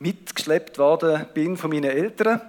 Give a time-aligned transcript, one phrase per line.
[0.00, 2.40] mitgeschleppt worden bin von meinen Eltern.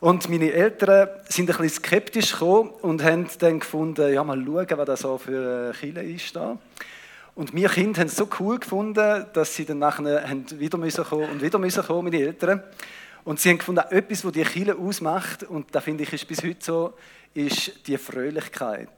[0.00, 4.78] Und meine Eltern sind ein bisschen skeptisch gekommen und haben dann gefunden, ja, mal schauen,
[4.78, 6.58] was das so für Kille ist da.
[7.34, 10.22] Und wir Kinder haben es so cool gefunden, dass sie dann nachher
[10.58, 12.62] wieder müssen kommen und wieder müssen kommen, meine Eltern.
[13.24, 16.44] Und sie haben gefunden, etwas, was die Kille ausmacht, und da finde ich, ist bis
[16.44, 16.94] heute so,
[17.32, 18.90] ist die Fröhlichkeit,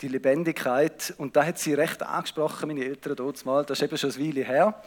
[0.00, 1.12] die Lebendigkeit.
[1.18, 4.28] Und da hat sie recht angesprochen, meine Eltern dort mal, das ist eben schon eine
[4.28, 4.82] Weile her.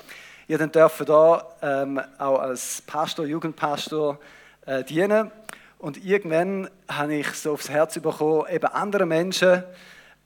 [0.45, 4.19] Ich durfte da ähm, auch als Pastor, Jugendpastor
[4.65, 5.31] äh, dienen.
[5.77, 9.63] Und irgendwann habe ich so aufs Herz bekommen, eben anderen Menschen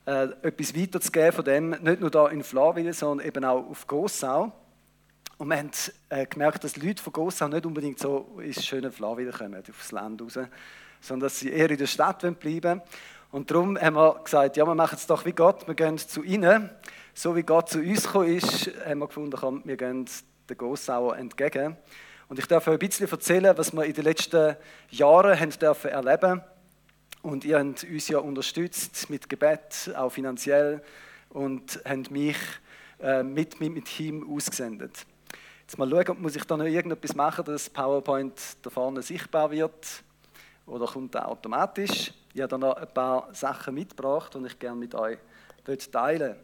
[0.06, 4.50] äh, etwas weiterzugeben von dem, nicht nur da in Flawil, sondern eben auch auf Gossau.
[5.36, 5.70] Und wir haben
[6.08, 10.20] äh, gemerkt, dass Leute von Gossau nicht unbedingt so ins schöne Flawil kommen, aufs Land
[10.20, 10.36] raus,
[11.00, 12.82] sondern dass sie eher in der Stadt bleiben wollen.
[13.30, 16.24] Und darum haben wir gesagt, ja, wir machen es doch wie Gott, wir gehen zu
[16.24, 16.70] ihnen.
[17.20, 20.08] So wie Gott zu uns gekommen ist, haben wir gefunden, wir gehen
[20.48, 21.76] den Gossauer entgegen.
[22.28, 24.54] Und ich darf euch ein bisschen erzählen, was wir in den letzten
[24.90, 26.40] Jahren haben dürfen erleben
[27.22, 30.80] Und ihr habt uns ja unterstützt mit Gebet, auch finanziell,
[31.30, 32.36] und habt mich
[33.00, 35.04] äh, mit meinem Team ausgesendet.
[35.62, 39.50] Jetzt mal schauen, muss ich da noch irgendetwas machen, dass das PowerPoint da vorne sichtbar
[39.50, 40.04] wird?
[40.66, 42.12] Oder kommt er automatisch?
[42.32, 45.18] Ich habe da noch ein paar Sachen mitgebracht und ich gerne mit euch
[45.90, 46.36] teilen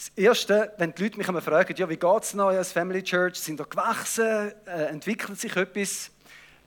[0.00, 3.02] das Erste, wenn die Leute mich einmal fragen, ja, wie geht es euch als Family
[3.02, 6.10] Church, sind da gewachsen, äh, entwickelt sich etwas,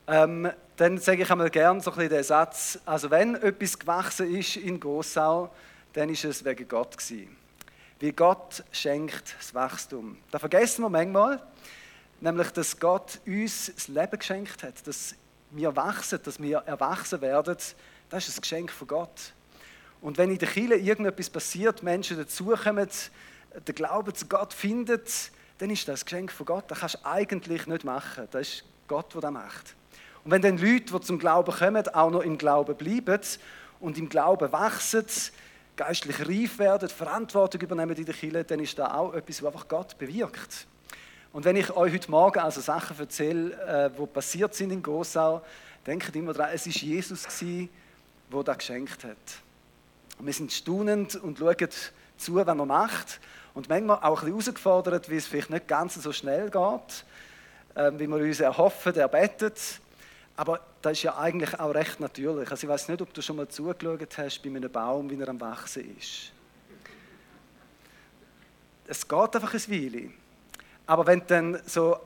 [0.07, 4.35] ähm, dann sage ich einmal gerne so ein bisschen den Satz, also wenn etwas gewachsen
[4.35, 5.49] ist in Gossau,
[5.93, 7.35] dann ist es wegen Gott gewesen.
[7.99, 10.17] Wie Gott schenkt das Wachstum.
[10.29, 11.41] Da vergessen wir manchmal,
[12.21, 15.15] nämlich, dass Gott uns das Leben geschenkt hat, dass
[15.49, 17.57] wir wachsen, dass wir erwachsen werden,
[18.11, 19.33] das ist ein Geschenk von Gott.
[20.03, 22.89] Und wenn in der Kirche irgendetwas passiert, Menschen dazukommen,
[23.65, 24.99] den Glauben zu Gott finden,
[25.59, 26.65] dann ist das ein Geschenk von Gott.
[26.67, 28.27] Das kannst du eigentlich nicht machen.
[28.31, 29.75] Das ist Gott, der das macht.
[30.25, 33.21] Und wenn dann Leute, die zum Glauben kommen, auch noch im Glauben bleiben
[33.79, 35.05] und im Glauben wachsen,
[35.77, 39.69] geistlich reif werden, Verantwortung übernehmen in der Kirche, dann ist das auch etwas, was einfach
[39.69, 40.67] Gott bewirkt.
[41.31, 45.41] Und wenn ich euch heute Morgen also Sachen erzähle, die äh, passiert sind in Gossau,
[45.87, 49.43] denkt immer daran, es war Jesus, der das geschenkt hat.
[50.23, 51.69] Und wir sind staunend und schauen
[52.15, 53.19] zu, was man macht.
[53.53, 57.05] Und manchmal auch ein bisschen herausgefordert, wie es vielleicht nicht ganz so schnell geht,
[57.75, 59.59] äh, wie wir uns erhoffen, erbettet.
[60.37, 62.49] Aber das ist ja eigentlich auch recht natürlich.
[62.49, 65.27] Also ich weiß nicht, ob du schon mal zugeschaut hast bei einem Baum, wie er
[65.27, 66.31] am Wachsen ist.
[68.87, 70.09] Es geht einfach ein Weile.
[70.85, 71.97] Aber wenn du dann so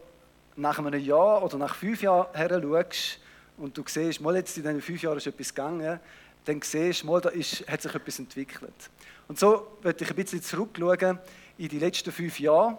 [0.55, 3.19] nach einem Jahr oder nach fünf Jahren her schaust
[3.57, 5.99] und du siehst, mal jetzt in diesen fünf Jahren ist etwas gegangen,
[6.47, 8.89] dann siehst du, da ist, hat sich etwas entwickelt.
[9.27, 11.19] Und so möchte ich ein bisschen zurückschauen
[11.57, 12.77] in die letzten fünf Jahre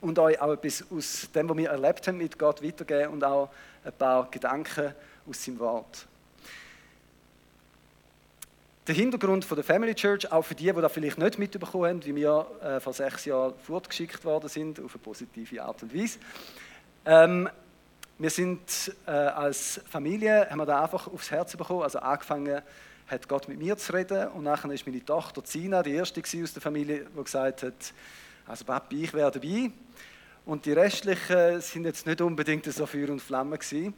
[0.00, 3.50] und euch auch etwas aus dem, was wir erlebt haben, mit Gott weitergeben und auch
[3.84, 4.92] ein paar Gedanken
[5.28, 6.06] aus seinem Wort.
[8.86, 12.04] Der Hintergrund von der Family Church, auch für die, die das vielleicht nicht mitbekommen haben,
[12.04, 16.18] wie wir äh, vor sechs Jahren fortgeschickt worden sind, auf eine positive Art und Weise.
[17.06, 17.48] Ähm,
[18.20, 22.60] wir sind äh, als Familie, haben wir da einfach aufs Herz bekommen, also angefangen
[23.06, 26.52] hat Gott mit mir zu reden und nachher ist meine Tochter Zina die erste aus
[26.52, 27.94] der Familie, die gesagt hat,
[28.46, 29.70] also Papi, ich werde dabei.
[30.44, 33.94] Und die restlichen sind jetzt nicht unbedingt so Feuer und Flamme gewesen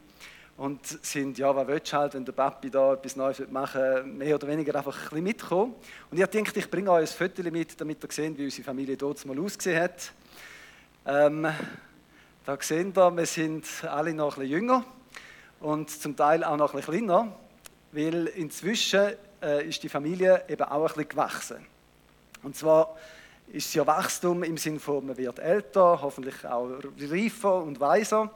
[0.57, 4.37] und sind, ja, was willst du halt, wenn der Papi da etwas Neues machen mehr
[4.37, 5.75] oder weniger einfach ein bisschen mitkommen.
[6.13, 8.97] Und ich dachte, ich bringe euch ein Foto mit, damit ihr seht, wie unsere Familie
[8.97, 10.13] dort mal ausgesehen hat.
[11.07, 11.49] Ähm,
[12.45, 14.85] da sehen wir, wir sind alle noch ein jünger
[15.61, 17.29] und zum Teil auch noch ein bisschen kleiner,
[17.93, 21.65] weil inzwischen äh, ist die Familie eben auch ein gewachsen.
[22.43, 22.97] Und zwar
[23.53, 28.33] ist es ja Wachstum im Sinne von, man wird älter, hoffentlich auch reifer und weiser.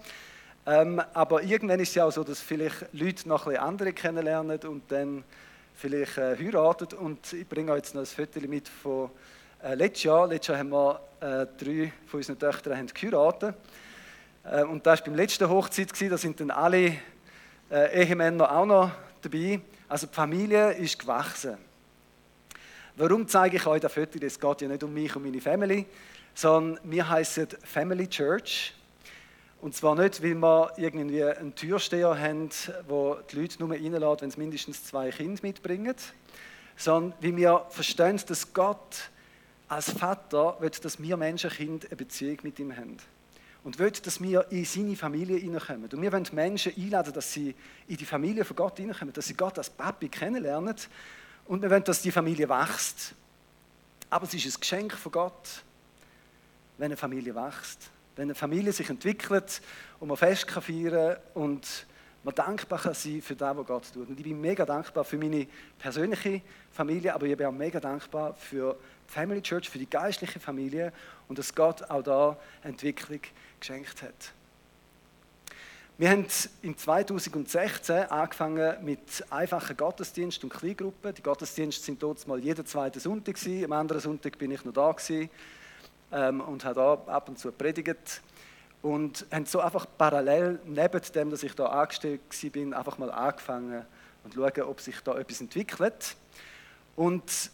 [0.66, 4.60] Ähm, aber irgendwann ist es ja auch so, dass vielleicht Leute noch ein andere kennenlernen
[4.60, 5.24] und dann
[5.74, 6.96] vielleicht äh, heiraten.
[6.96, 9.10] Und ich bringe euch jetzt noch ein Foto mit von
[9.64, 10.28] äh, letztes Jahr.
[10.28, 13.56] Letztes Jahr haben wir äh, drei von unseren Töchtern geheiratet.
[14.50, 16.96] Äh, und das war beim letzten Hochzeit, da sind dann alle
[17.70, 18.90] äh, Ehemänner auch noch
[19.22, 19.60] dabei.
[19.88, 21.56] Also die Familie ist gewachsen.
[22.96, 24.18] Warum zeige ich euch das Foto?
[24.22, 25.86] Es geht ja nicht um mich und meine Family,
[26.34, 28.72] sondern wir heißen Family Church.
[29.60, 32.50] Und zwar nicht, weil wir irgendwie einen Türsteher haben,
[32.86, 35.94] wo die Leute nur reinladen, wenn sie mindestens zwei Kinder mitbringen,
[36.76, 39.10] sondern weil wir verstehen, dass Gott
[39.68, 42.98] als Vater will, dass wir Menschenkind eine Beziehung mit ihm haben
[43.66, 45.90] und will, dass wir in seine Familie hineinkommen.
[45.92, 47.52] Und wir wollen Menschen einladen, dass sie
[47.88, 50.76] in die Familie von Gott hineinkommen, dass sie Gott als Papi kennenlernen.
[51.46, 53.12] Und wir wollen, dass die Familie wächst.
[54.08, 55.64] Aber es ist ein Geschenk von Gott,
[56.78, 57.90] wenn eine Familie wächst.
[58.14, 59.60] Wenn eine Familie sich entwickelt
[59.98, 61.66] und man Fest kann feiern und
[62.22, 64.08] man dankbar kann sein für das, was Gott tut.
[64.08, 65.44] Und ich bin mega dankbar für meine
[65.76, 66.40] persönliche
[66.70, 68.76] Familie, aber ich bin auch mega dankbar für
[69.08, 70.92] die Family Church, für die geistliche Familie
[71.28, 73.20] und dass Gott auch da Entwicklung
[73.60, 74.32] geschenkt hat.
[75.98, 76.26] Wir haben
[76.60, 81.14] im 2016 angefangen mit einfachen Gottesdienst und Kleingruppen.
[81.14, 83.36] Die Gottesdienste sind dort mal jeden zweiten Sonntag.
[83.64, 84.94] Am anderen Sonntag bin ich noch da
[86.12, 88.20] ähm, und habe da ab und zu predigt
[88.82, 93.86] und haben so einfach parallel neben dem, dass ich da angestellt war, einfach mal angefangen
[94.22, 96.14] und schauen, ob sich da etwas entwickelt.
[96.94, 97.50] Und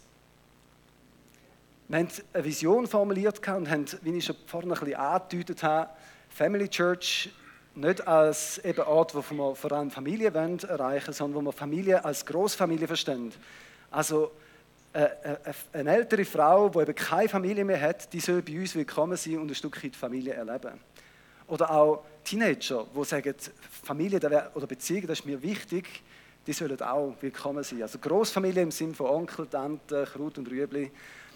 [1.87, 5.89] wir haben eine Vision formuliert und haben, wie ich schon vorhin ein bisschen angedeutet habe,
[6.29, 7.29] Family Church
[7.75, 12.03] nicht als eben Ort, wo wir vor allem Familien wollen erreichen sondern wo wir Familie
[12.03, 13.33] als Großfamilie verstehen.
[13.91, 14.31] Also
[14.93, 15.09] äh, äh,
[15.73, 19.39] eine ältere Frau, die eben keine Familie mehr hat, die soll bei uns willkommen sein
[19.39, 20.79] und ein Stück weit Familie erleben.
[21.47, 23.35] Oder auch Teenager, die sagen,
[23.83, 24.19] Familie
[24.53, 26.03] oder Beziehung, das ist mir wichtig,
[26.45, 27.81] die sollen auch willkommen sein.
[27.81, 30.91] Also Großfamilie im Sinne von Onkel, Tante, Kraut und Rüebli.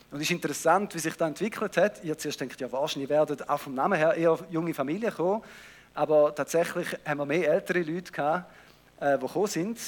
[0.09, 2.03] Und es ist interessant, wie sich das entwickelt hat.
[2.03, 5.43] Ihr zuerst denkt, ja wahrscheinlich werden auch vom Namen her eher junge Familien kommen.
[5.93, 8.51] Aber tatsächlich haben wir mehr ältere Leute gehabt,
[9.01, 9.79] äh, die gekommen sind,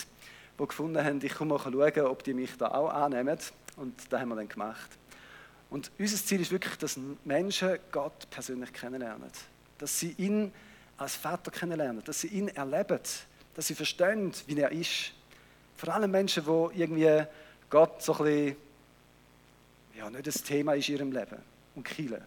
[0.59, 3.37] die gefunden haben, ich komme mal schauen, ob die mich da auch annehmen.
[3.77, 4.89] Und das haben wir dann gemacht.
[5.69, 9.29] Und unser Ziel ist wirklich, dass Menschen Gott persönlich kennenlernen.
[9.77, 10.51] Dass sie ihn
[10.97, 12.99] als Vater kennenlernen, dass sie ihn erleben,
[13.53, 15.13] dass sie verstehen, wie er ist.
[15.77, 17.23] Vor allem Menschen, die irgendwie
[17.69, 18.55] Gott so ein bisschen,
[19.99, 21.37] ja, nicht das Thema ist in ihrem Leben
[21.75, 22.21] und Kiel.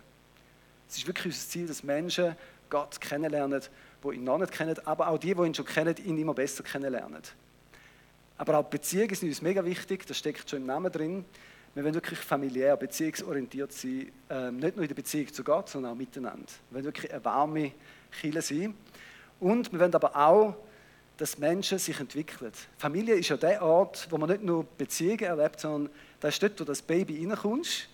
[0.89, 2.37] Es ist wirklich unser Ziel, dass Menschen
[2.69, 3.63] Gott kennenlernen,
[4.05, 6.63] die ihn noch nicht kennen, aber auch die, die ihn schon kennen, ihn immer besser
[6.63, 7.23] kennenlernen.
[8.37, 11.25] Aber auch Beziehungen sind uns mega wichtig, das steckt schon im Namen drin.
[11.75, 15.93] Wir wollen wirklich familiär, beziehungsorientiert sein, ähm, nicht nur in der Beziehung zu Gott, sondern
[15.93, 16.45] auch miteinander.
[16.69, 17.73] Wir wollen wirklich eine warme
[18.21, 18.75] Kirche sein.
[19.41, 20.57] Und wir wollen aber auch,
[21.17, 22.53] dass Menschen sich entwickeln.
[22.77, 25.91] Familie ist ja der Ort, wo man nicht nur Beziehungen erlebt, sondern
[26.23, 27.89] da ist dort, wo das Baby reinkommst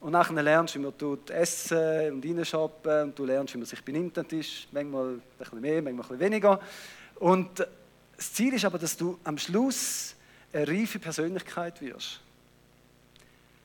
[0.00, 3.66] und nachher lernst du, wie man tut essen und reinshoppen und du lernst, wie man
[3.66, 4.66] sich benimmt am Tisch.
[4.72, 6.60] Manchmal ein bisschen mehr, manchmal ein bisschen weniger.
[7.16, 7.58] Und
[8.16, 10.14] das Ziel ist aber, dass du am Schluss
[10.54, 12.20] eine reife Persönlichkeit wirst.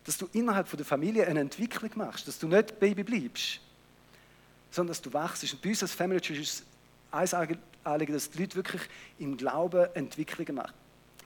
[0.04, 3.62] Dass du innerhalb der Familie eine Entwicklung machst, dass du nicht Baby bleibst,
[4.72, 5.44] sondern dass du wachst.
[5.54, 6.66] Und bei uns als Family Church ist
[7.14, 8.82] es ein dass die Leute wirklich
[9.20, 10.74] im Glauben Entwicklungen machen,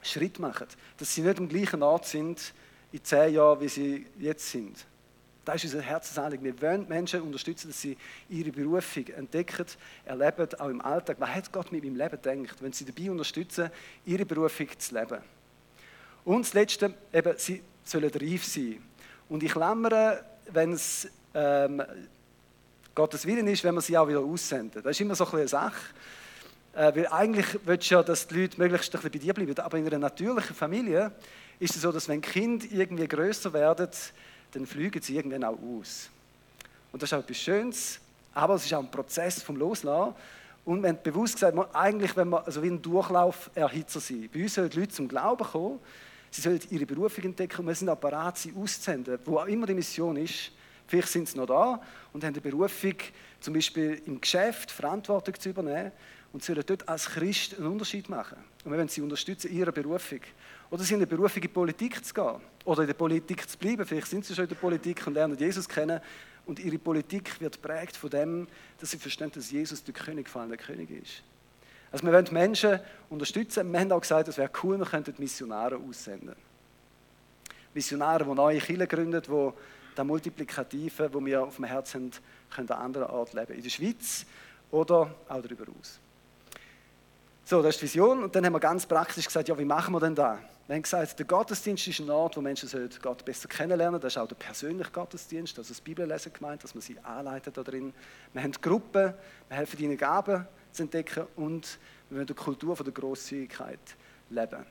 [0.03, 0.67] Schritt machen.
[0.97, 2.53] Dass sie nicht am gleichen Ort sind
[2.95, 4.85] in zehn Jahren, wie sie jetzt sind.
[5.43, 6.45] Das ist unser Herzensanliegen.
[6.45, 7.97] Wir wollen Menschen unterstützen, dass sie
[8.29, 9.65] ihre Berufung entdecken,
[10.05, 11.17] erleben, auch im Alltag.
[11.19, 12.55] Was hat Gott mit meinem Leben gedacht?
[12.61, 13.69] Wenn sie dabei unterstützen,
[14.05, 15.19] ihre Berufung zu leben.
[16.23, 18.81] Und das Letzte, eben, sie sollen reif sein.
[19.27, 21.83] Und ich klammere, wenn es ähm,
[22.95, 24.81] Gottes Willen ist, wenn wir sie auch wieder aussenden.
[24.81, 25.93] Das ist immer so ein eine Sache.
[26.73, 29.59] Äh, weil eigentlich willst du ja, dass die Leute möglichst ein bisschen bei dir bleiben.
[29.59, 31.11] Aber in einer natürlichen Familie
[31.59, 33.87] ist es so, dass wenn Kinder irgendwie größer werden,
[34.51, 36.09] dann fliegen sie irgendwann auch aus.
[36.91, 37.99] Und das ist auch etwas Schönes,
[38.33, 40.15] aber es ist auch ein Prozess vom Loslassen.
[40.65, 44.29] Und wenn bewusst gesagt, man, eigentlich, wenn man also wie ein Durchlauferhitzer sein.
[44.33, 45.79] Bei uns sollen die Leute zum Glauben kommen,
[46.31, 49.75] sie sollen ihre Berufung entdecken und wir sind bereit, sie auszusenden, wo auch immer die
[49.75, 50.51] Mission ist.
[50.87, 51.81] Vielleicht sind sie noch da
[52.13, 52.95] und haben die Berufung,
[53.39, 55.91] zum Beispiel im Geschäft Verantwortung zu übernehmen
[56.33, 58.37] und sollen dort als Christ einen Unterschied machen.
[58.63, 60.19] Und wir wollen sie unterstützen in ihrer Berufung.
[60.69, 62.41] Oder sie Berufung in die Politik zu gehen.
[62.65, 63.85] Oder in der Politik zu bleiben.
[63.85, 66.01] Vielleicht sind sie schon in der Politik und lernen Jesus kennen.
[66.45, 68.47] Und ihre Politik wird prägt von dem,
[68.79, 71.23] dass sie verstehen, dass Jesus der König von allen König ist.
[71.91, 72.79] Also wir wollen Menschen
[73.09, 73.71] unterstützen.
[73.71, 76.35] Wir haben auch gesagt, es wäre cool, wir könnten Missionare aussenden.
[77.73, 79.51] Missionare, die neue Kirchen gründen, die
[79.95, 82.11] das Multiplikative, das wir auf dem Herzen haben,
[82.53, 83.53] können an anderer Art leben.
[83.53, 84.25] In der Schweiz
[84.71, 85.99] oder auch darüber aus.
[87.47, 88.23] So, das ist die Vision.
[88.23, 90.39] Und dann haben wir ganz praktisch gesagt, ja, wie machen wir denn das?
[90.65, 92.67] Wir haben gesagt, der Gottesdienst ist ein Ort, wo Menschen
[93.03, 96.81] Gott besser kennenlernen Das ist auch der persönliche Gottesdienst, also das Bibellesen gemeint, dass man
[96.81, 97.93] sie anleitet da drin.
[98.33, 99.13] Wir haben Gruppen,
[99.47, 101.77] wir helfen ihnen Gaben zu entdecken und
[102.09, 103.79] wir wollen die Kultur der Grosszügigkeit
[104.31, 104.65] leben.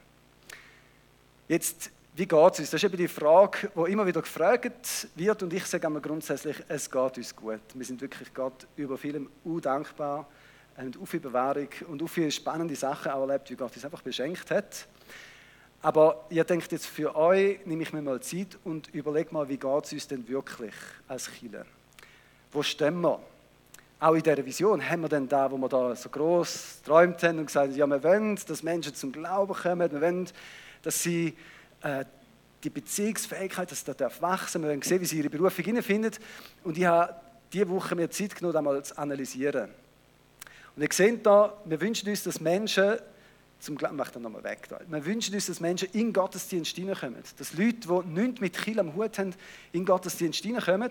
[1.46, 2.70] Jetzt, wie geht es uns?
[2.70, 6.56] Das ist eben die Frage, die immer wieder gefragt wird und ich sage einmal grundsätzlich,
[6.66, 7.60] es geht uns gut.
[7.72, 10.26] Wir sind wirklich Gott über vielem undankbar,
[10.76, 14.02] haben auch viel Bewährung und auch viele spannende Sachen auch erlebt, wie Gott uns einfach
[14.02, 14.86] beschenkt hat.
[15.82, 19.58] Aber ihr denkt jetzt für euch, nehme ich mir mal Zeit und überlege mal, wie
[19.58, 20.74] geht es uns denn wirklich
[21.06, 21.66] als Chile?
[22.52, 23.20] Wo stehen wir?
[24.00, 27.38] Auch in dieser Vision haben wir denn da, wo wir da so groß träumt haben
[27.38, 30.28] und gesagt haben, ja, wir wollen, dass Menschen zum Glauben kommen, wir wollen,
[30.82, 31.34] dass sie
[31.82, 32.04] äh,
[32.62, 36.12] die Beziehungsfähigkeit, dass das wachsen darf, wir wollen sehen, wie sie ihre Berufung finden.
[36.64, 37.14] Und ich habe
[37.52, 39.68] diese Woche mir Zeit genommen, einmal zu analysieren.
[40.76, 42.96] Und ihr seht da, wir wünschen uns, dass Menschen,
[43.60, 44.80] zum mach dann nochmal weg, da.
[44.86, 47.22] wir wünschen uns, dass Menschen in Gottesdienst hineinkommen.
[47.38, 49.34] Dass Leute, die nichts mit Kiel am Hut haben,
[49.72, 50.90] in Gottesdienst hineinkommen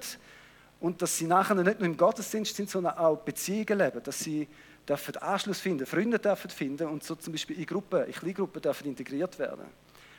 [0.79, 4.47] und dass sie nachher nicht nur im Gottesdienst sind, sondern auch Beziehungen leben, dass sie
[4.87, 8.87] dürfen Anschluss finden, Freunde dürfen finden und so zum Beispiel in Gruppen, in Kleingruppen dürfen
[8.87, 9.65] integriert werden.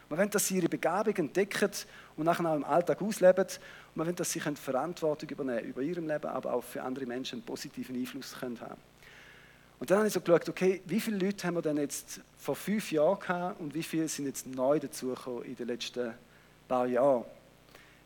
[0.08, 1.70] Wir wollen, dass sie ihre Begabung entdecken
[2.16, 3.44] und nachher auch im Alltag ausleben.
[3.44, 3.58] Und
[3.94, 7.46] wir wollen, dass sie Verantwortung übernehmen über ihrem Leben, aber auch für andere Menschen einen
[7.46, 8.93] positiven Einfluss haben können.
[9.78, 12.54] Und dann habe ich so geschaut, okay, wie viele Leute haben wir denn jetzt vor
[12.54, 16.14] fünf Jahren gehabt und wie viele sind jetzt neu dazugekommen in den letzten
[16.68, 17.24] paar Jahren?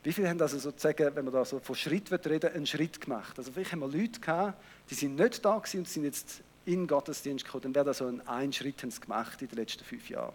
[0.02, 3.38] Wie viele haben also sozusagen, wenn man da so von Schritt reden einen Schritt gemacht?
[3.38, 4.58] Also vielleicht haben wir Leute gehabt,
[4.88, 7.62] die sind nicht da gewesen und sind jetzt in den Gottesdienst gekommen.
[7.62, 10.32] Dann wäre das so ein, ein Schritt haben sie gemacht in den letzten fünf Jahren.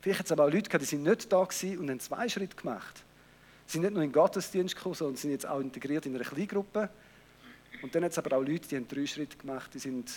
[0.00, 2.28] Vielleicht hat es aber auch Leute gehabt, die sind nicht da gewesen und haben zwei
[2.28, 3.04] Schritte gemacht.
[3.66, 6.24] Sie sind nicht nur in den Gottesdienst gekommen, sondern sind jetzt auch integriert in einer
[6.24, 6.88] Kleingruppe.
[7.82, 10.10] Und dann hat es aber auch Leute, die haben drei Schritte gemacht, die sind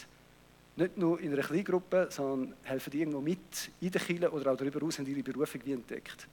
[0.75, 4.80] nicht nur in einer Kleingruppe, sondern helfen irgendwo mit in der Kirche oder auch darüber
[4.80, 6.27] hinaus, haben ihre Berufung wie entdeckt.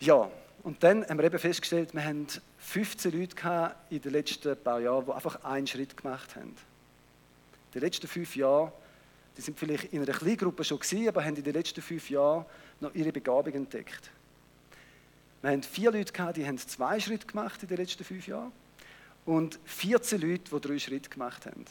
[0.00, 0.30] Ja,
[0.62, 2.26] und dann haben wir eben festgestellt, wir haben
[2.58, 6.54] 15 Leute in den letzten paar Jahren, die einfach einen Schritt gemacht haben.
[7.74, 8.72] Den letzten fünf Jahren,
[9.36, 12.44] die sind vielleicht in einer Kleingruppe schon gewesen, aber haben in den letzten fünf Jahren
[12.80, 14.10] noch ihre Begabung entdeckt.
[15.42, 18.50] Wir haben vier Leute gehabt, die haben zwei Schritte gemacht in den letzten fünf Jahren
[19.24, 21.64] und 14 Leute, die drei Schritte gemacht haben.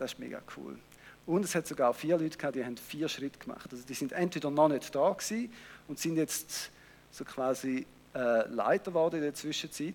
[0.00, 0.78] Das ist mega cool.
[1.26, 3.68] Und es hat sogar vier Leute gehabt, die haben vier Schritte gemacht.
[3.70, 5.52] Also die sind entweder noch nicht da gewesen
[5.88, 6.70] und sind jetzt
[7.10, 9.94] so quasi äh, Leiter geworden in der Zwischenzeit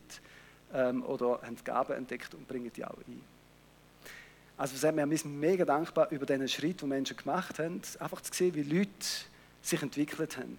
[0.75, 3.21] ähm, oder haben Gaben entdeckt und bringen die auch ein.
[4.57, 8.53] Also wir sind mega dankbar über diesen Schritt, den Menschen gemacht haben, einfach zu sehen,
[8.53, 8.91] wie Leute
[9.63, 10.55] sich entwickelt haben.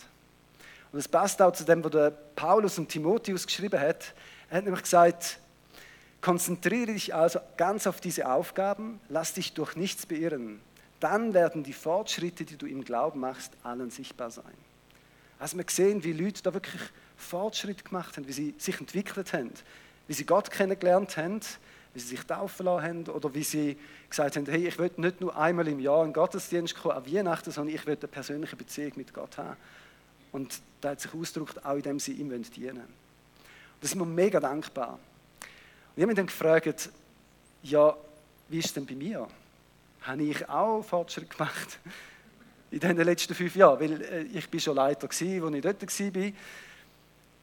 [0.91, 4.13] Und es passt auch zu dem, was Paulus und Timotheus geschrieben hat.
[4.51, 5.39] Er hat nämlich gesagt,
[6.21, 10.61] Konzentriere dich also ganz auf diese Aufgaben, lass dich durch nichts beirren.
[11.01, 14.45] Dann werden die Fortschritte, die du im Glauben machst, allen sichtbar sein.
[15.39, 16.81] Also wir sehen, wie Leute da wirklich
[17.17, 19.53] Fortschritt gemacht haben, wie sie sich entwickelt haben,
[20.07, 21.41] wie sie Gott kennengelernt haben,
[21.93, 23.77] wie sie sich taufen lassen haben oder wie sie
[24.09, 27.51] gesagt haben, hey, ich will nicht nur einmal im Jahr in Gottesdienst kommen, an Weihnachten,
[27.51, 29.57] sondern ich will eine persönliche Beziehung mit Gott haben.
[30.33, 33.07] Und da hat sich ausgedrückt, auch indem sie ihm dienen wollen.
[33.81, 34.99] Da sind wir mega dankbar.
[35.97, 36.91] Ich habe mich dann gefragt,
[37.63, 37.97] ja,
[38.51, 39.27] wie ist es denn bei mir?
[40.03, 41.79] Habe ich auch Fortschritt gemacht
[42.71, 43.81] in den letzten fünf Jahren?
[43.81, 46.33] Weil äh, ich bin schon Leiter gewesen, als ich dort war.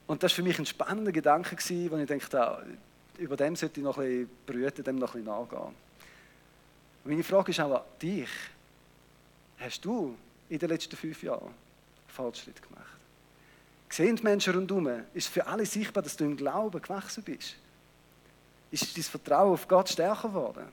[0.06, 2.64] Und das war für mich ein spannender Gedanke, gewesen, wo ich dachte,
[3.18, 5.76] über dem sollte ich noch ein bisschen brüten, dem noch ein bisschen nachgehen.
[7.06, 8.30] Meine Frage ist an dich.
[9.58, 10.16] Hast du
[10.50, 11.50] in den letzten fünf Jahren
[12.08, 12.86] Fortschritt gemacht?
[13.90, 14.90] Sehen die Menschen rundherum?
[15.16, 17.56] Ist für alle sichtbar, dass du im Glauben gewachsen bist?
[18.74, 20.66] Ist dein Vertrauen auf Gott stärker geworden.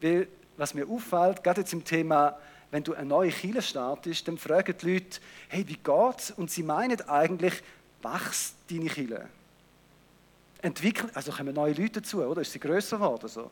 [0.00, 0.26] Weil,
[0.56, 2.36] was mir auffällt, gerade jetzt im Thema,
[2.72, 6.32] wenn du eine neue Kirche startest, dann fragen die Leute, hey, wie geht's?
[6.32, 7.62] Und sie meinen eigentlich,
[8.02, 9.28] wachst deine Kirche?
[10.62, 12.42] Entwickelt, also kommen neue Leute dazu, oder?
[12.42, 13.28] Ist sie grösser geworden?
[13.28, 13.50] So?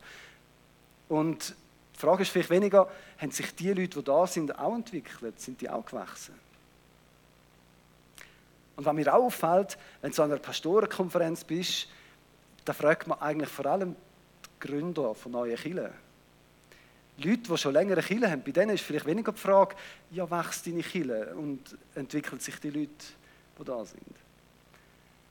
[1.07, 1.55] Und
[1.95, 5.39] die Frage ist vielleicht weniger, haben sich die Leute, die da sind, auch entwickelt?
[5.39, 6.35] Sind die auch gewachsen?
[8.75, 11.87] Und was mir auch auffällt, wenn du an einer Pastorenkonferenz bist,
[12.69, 13.95] da fragt man eigentlich vor allem
[14.45, 15.89] die Gründer von neuen Kirchen.
[17.17, 19.75] Leute, die schon länger eine Kirche haben, bei denen ist vielleicht weniger die Frage,
[20.11, 21.61] ja, wächst deine Kirche und
[21.95, 22.91] entwickeln sich die Leute,
[23.59, 24.15] die da sind.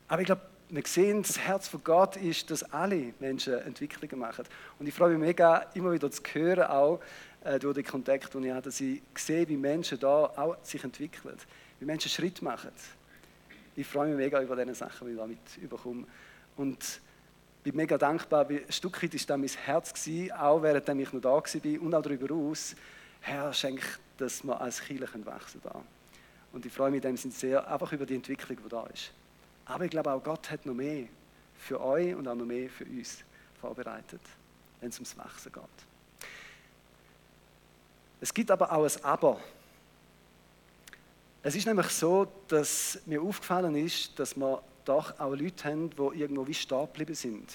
[0.09, 4.45] Aber ich glaube, wir sehen, das Herz von Gott ist, dass alle Menschen Entwicklungen machen.
[4.80, 7.00] Und ich freue mich mega, immer wieder zu hören, auch
[7.45, 10.83] äh, durch den Kontakt, den ich habe, dass ich sehe, wie Menschen da auch sich
[10.83, 11.37] entwickeln,
[11.78, 12.73] wie Menschen Schritt machen.
[13.76, 16.04] Ich freue mich mega über diese Sachen, die ich da mit überkomme.
[16.57, 17.00] Und
[17.73, 21.13] bin mega dankbar, weil ein Stück weit war das mein Herz, gewesen, auch während ich
[21.13, 22.75] noch da war und auch darüber aus.
[23.21, 23.83] Herr, schenk,
[24.17, 25.83] dass wir als Kirche wachsen da.
[26.53, 29.13] Und ich freue mich dem Sinne sehr einfach über die Entwicklung, die da ist.
[29.67, 31.09] Aber ich glaube auch, Gott hat noch mehr
[31.59, 33.19] für euch und auch noch mehr für uns
[33.61, 34.23] vorbereitet,
[34.81, 35.63] wenn es ums Wachsen geht.
[38.21, 39.41] Es gibt aber auch ein Aber.
[41.43, 46.21] Es ist nämlich so, dass mir aufgefallen ist, dass man doch auch Leute haben, die
[46.21, 47.52] irgendwo wie stehen geblieben sind.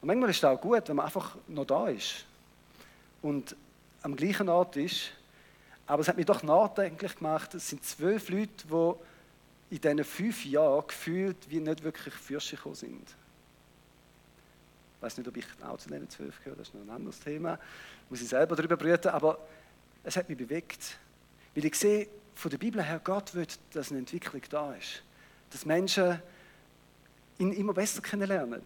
[0.00, 2.26] Und manchmal ist es auch gut, wenn man einfach noch da ist
[3.22, 3.56] und
[4.02, 5.10] am gleichen Ort ist.
[5.86, 10.44] Aber es hat mich doch nachdenklich gemacht, es sind zwölf Leute, die in diesen fünf
[10.44, 13.08] Jahren gefühlt wie nicht wirklich Fürsche gekommen sind.
[14.96, 17.18] Ich weiß nicht, ob ich auch zu diesen zwölf gehöre, das ist noch ein anderes
[17.20, 17.58] Thema.
[18.10, 19.38] Muss ich selber darüber brüten, aber
[20.04, 20.98] es hat mich bewegt.
[21.54, 25.02] Weil ich sehe, von der Bibel her, Gott will, dass eine Entwicklung da ist
[25.52, 26.20] dass Menschen
[27.38, 28.62] ihn immer besser kennenlernen,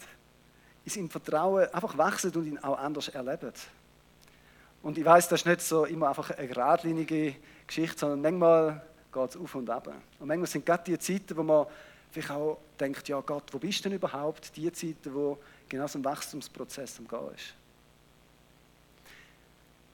[0.84, 3.52] in seinem Vertrauen einfach wachsen und ihn auch anders erleben.
[4.82, 7.34] Und ich weiß, das ist nicht so immer einfach eine geradlinige
[7.66, 9.88] Geschichte, sondern manchmal geht es auf und ab.
[10.20, 11.66] Und manchmal sind gerade die Zeiten, wo man
[12.12, 14.56] vielleicht auch denkt, ja Gott, wo bist du denn überhaupt?
[14.56, 15.38] Die Zeiten, wo
[15.68, 17.54] genau so ein Wachstumsprozess am Gehen ist.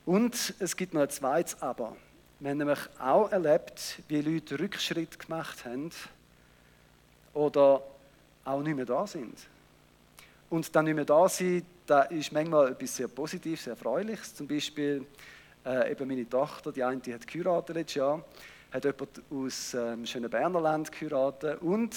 [0.05, 1.97] Und es gibt noch ein zweites Aber.
[2.41, 5.91] Wir haben nämlich auch erlebt, wie Leute Rückschritt gemacht haben
[7.35, 7.83] oder
[8.45, 9.39] auch nicht mehr da sind.
[10.51, 14.35] Und dann nicht mehr da sind, da ist manchmal etwas sehr Positives, sehr Erfreuliches.
[14.35, 15.07] Zum Beispiel
[15.65, 18.25] äh, eben meine Tochter, die eine, die hat geheiratet letztes Jahr,
[18.71, 21.97] hat jemand aus ähm, schönen Bernerland geheiratet und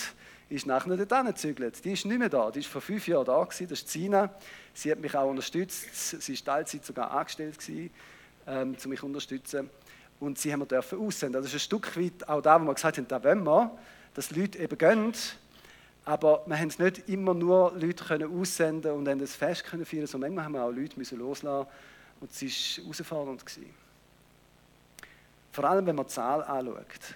[0.49, 1.83] ist nachher nicht dorthin gezügelt.
[1.83, 2.51] Die ist nicht mehr da.
[2.51, 3.67] Die ist vor fünf Jahren da gewesen.
[3.67, 4.29] Das ist Zina.
[4.73, 6.21] Sie hat mich auch unterstützt.
[6.21, 7.89] Sie war Teilzeit sogar angestellt gewesen,
[8.47, 9.69] ähm, um mich zu unterstützen.
[10.19, 11.41] Und sie haben wir aussenden.
[11.41, 13.71] Das ist ein Stück weit auch da, wo wir gesagt haben, da wollen wir,
[14.15, 15.13] dass Leute eben gehen.
[16.05, 20.07] Aber wir haben nicht immer nur Leute können aussenden und dann das Fest können feiern,
[20.07, 21.67] sondern manchmal haben wir auch Leute müssen loslassen
[22.19, 23.45] und es war herausfordernd.
[23.45, 23.73] Gewesen.
[25.51, 27.15] Vor allem, wenn man die Zahl anschaut.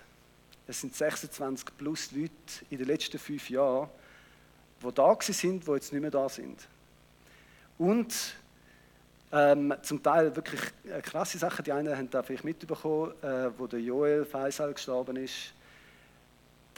[0.68, 2.32] Es sind 26 plus Leute
[2.70, 3.90] in den letzten fünf Jahren,
[4.84, 6.68] die da sind, die jetzt nicht mehr da sind.
[7.78, 8.14] Und
[9.32, 11.64] ähm, zum Teil wirklich äh, krasse Sachen.
[11.64, 15.54] Die einen haben da vielleicht mitbekommen, äh, wo der Joel Faisal gestorben ist.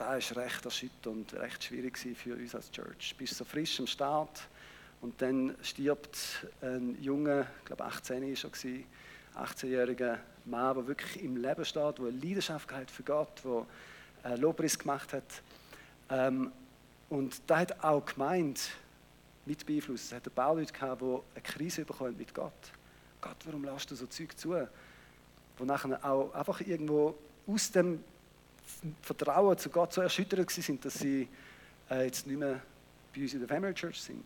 [0.03, 3.12] Das war recht erschütternd und recht schwierig für uns als Church.
[3.12, 4.41] Du bist so frisch am Start
[5.00, 11.38] und dann stirbt ein junger, ich glaube 18 war schon, 18-jähriger Mann, der wirklich im
[11.38, 13.43] Leben steht, der eine Leidenschaft hat für Gott,
[14.24, 15.43] der Lobpreis gemacht hat.
[16.10, 16.51] Ähm,
[17.10, 18.72] und da hat auch gemeint,
[19.46, 20.05] mit beeinflusst.
[20.05, 22.72] Es hat ein paar Leute gehabt, die eine Krise bekommen mit Gott.
[23.22, 24.67] Gott, warum lässt du so Zeug zu?
[25.60, 27.15] Wo nachher auch einfach irgendwo
[27.46, 28.03] aus dem
[29.01, 31.27] Vertrauen zu Gott so erschüttert sind, dass sie
[31.89, 32.62] äh, jetzt nicht mehr
[33.13, 34.24] bei uns in der Family Church sind.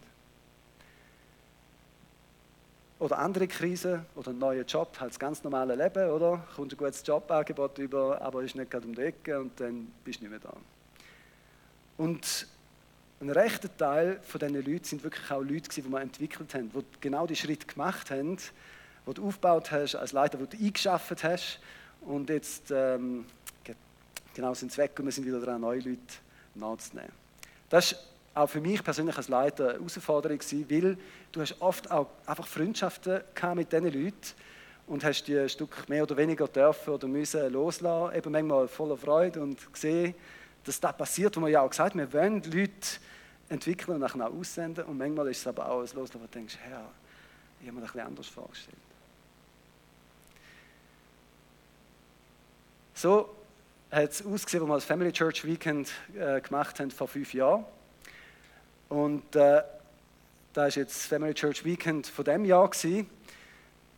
[2.98, 6.48] Oder andere Krisen oder ein neuer Job, halt das ganz normale Leben, oder?
[6.56, 10.22] Kommt ein gutes Jobangebot über, aber ist nicht gerade um die Ecke und dann bist
[10.22, 10.56] du nicht mehr da.
[11.98, 12.48] Und
[13.20, 16.84] ein rechter Teil von diesen Leuten sind wirklich auch Leute, die wir entwickelt haben, die
[17.02, 21.60] genau die Schritte gemacht haben, die du aufgebaut hast, als Leiter, die du eingeschafft hast.
[22.02, 23.26] Und jetzt ähm,
[24.36, 26.00] genau sind weg und wir sind wieder dran, neue Leute
[26.54, 27.12] nachzunehmen.
[27.70, 28.00] Das ist
[28.36, 30.98] auch für mich persönlich als Leiter eine Herausforderung gewesen, weil
[31.32, 33.22] du hast oft auch einfach Freundschaften
[33.56, 34.16] mit diesen Leuten
[34.88, 38.98] und hast die ein Stück mehr oder weniger dürfen oder müssen loslassen, eben manchmal voller
[38.98, 40.14] Freude und gesehen,
[40.64, 43.00] dass das passiert, wo wir ja auch gesagt haben, wir wollen Leute
[43.50, 44.86] entwickeln und nachher auch aussenden.
[44.86, 46.90] Und manchmal ist es aber auch ein Los, wo du denkst, Herr,
[47.62, 48.78] ich habe mir das ein anders vorgestellt.
[52.94, 53.35] So
[53.96, 57.64] hat es ausgesehen, als wir das Family Church Weekend äh, gemacht haben vor fünf Jahren.
[58.90, 59.62] Und äh,
[60.52, 63.10] da ist jetzt das Family Church Weekend von dem Jahr gewesen,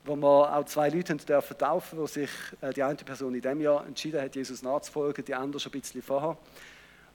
[0.05, 2.29] wo wir auch zwei Leute dürfen taufen, wo sich
[2.61, 5.81] äh, die eine Person in dem Jahr entschieden hat, Jesus nachzufolgen, die andere schon ein
[5.81, 6.37] bisschen vorher.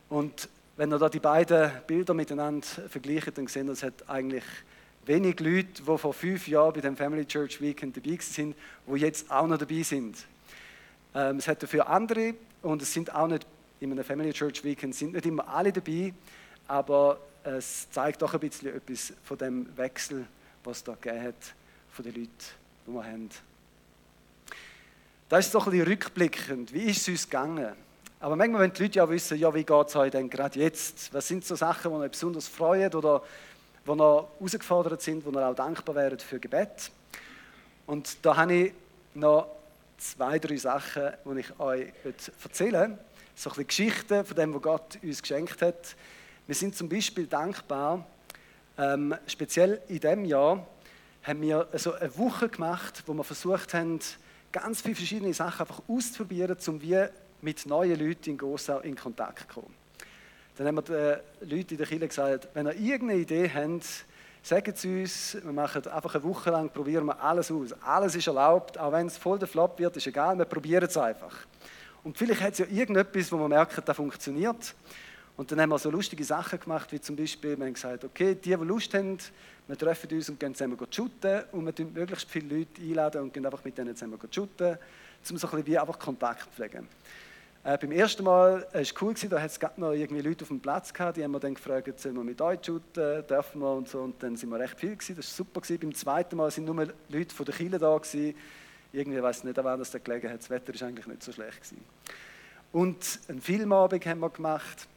[0.08, 4.44] Und wenn ihr da die beiden Bilder miteinander vergleicht, dann sehen ihr, es hat eigentlich
[5.06, 8.56] wenig Leute, die vor fünf Jahren bei dem Family Church Weekend dabei sind,
[8.88, 10.16] die jetzt auch noch dabei sind.
[11.14, 13.46] Ähm, es hat dafür andere und es sind auch nicht
[13.80, 16.14] in einem Family Church Weekend sind nicht immer alle dabei,
[16.68, 20.26] aber es zeigt doch ein bisschen etwas von dem Wechsel,
[20.62, 21.54] was da gegeben hat
[21.90, 22.30] von den Leuten,
[22.86, 23.28] die wir haben.
[25.28, 26.72] Das ist doch ein bisschen rückblickend.
[26.72, 27.72] Wie ist es uns gegangen?
[28.20, 31.12] Aber manchmal wollen die Leute ja wissen, ja, wie geht es euch denn gerade jetzt?
[31.12, 33.22] Was sind so Sachen, die euch besonders freuen oder
[33.84, 36.92] wo ihr herausgefordert sind, wo ihr auch dankbar wäret für Gebet?
[37.86, 38.72] Und da habe ich
[39.14, 39.48] noch
[40.02, 41.92] zwei, drei Sachen, die ich euch
[42.42, 43.04] erzählen möchte.
[43.34, 45.96] So ein bisschen Geschichten von dem, was Gott uns geschenkt hat.
[46.46, 48.06] Wir sind zum Beispiel dankbar,
[48.76, 50.66] ähm, speziell in diesem Jahr
[51.22, 54.00] haben wir so eine Woche gemacht, wo wir versucht haben,
[54.50, 57.06] ganz viele verschiedene Sachen einfach auszuprobieren, um wie
[57.40, 59.74] mit neuen Leuten in Gossau in Kontakt kommen.
[60.56, 60.82] Dann haben wir
[61.40, 64.04] den Leuten in der Kirche gesagt, wenn ihr irgendeine Idee habt,
[64.42, 67.72] sagt es uns, wir machen einfach eine Woche lang, probieren wir alles aus.
[67.82, 70.96] Alles ist erlaubt, auch wenn es voll der Flop wird, ist egal, wir probieren es
[70.96, 71.36] einfach.
[72.02, 74.74] Und vielleicht hat es ja irgendetwas, wo man merkt, das funktioniert.
[75.36, 78.34] Und dann haben wir so lustige Sachen gemacht, wie zum Beispiel, wir haben gesagt, okay,
[78.34, 79.16] die, die Lust haben,
[79.68, 83.32] wir treffen uns und gehen zusammen shooten und wir tun möglichst viele Leute einladen und
[83.32, 84.76] gehen einfach mit denen zusammen shooten,
[85.30, 86.88] um so ein bisschen wie einfach Kontakt zu pflegen.
[87.64, 90.58] Äh, beim ersten Mal war es cool, da hat es noch irgendwie Leute auf dem
[90.58, 94.00] Platz gehabt, die haben dann gefragt, sollen wir mit euch shooten, dürfen wir und so,
[94.00, 95.78] und dann sind wir recht viel gewesen, das war super gewesen.
[95.80, 98.34] Beim zweiten Mal sind nur Leute von der Kille da gewesen,
[98.92, 101.62] irgendwie, weiß nicht, wann das da gelegen hat, das Wetter ist eigentlich nicht so schlecht
[101.62, 101.84] gewesen.
[102.72, 104.88] Und einen Filmabend haben wir gemacht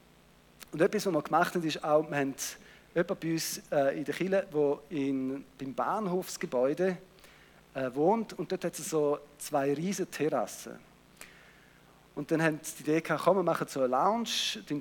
[0.71, 2.33] Und etwas, was wir gemacht haben, ist auch, wir haben
[2.95, 6.97] jemanden bei uns äh, in der Kille, der in, beim Bahnhofsgebäude
[7.75, 10.94] äh, wohnt und dort hat es so zwei riesige Terrassen.
[12.15, 14.29] Und dann haben sie die Idee gehabt, komm, wir machen so eine Lounge,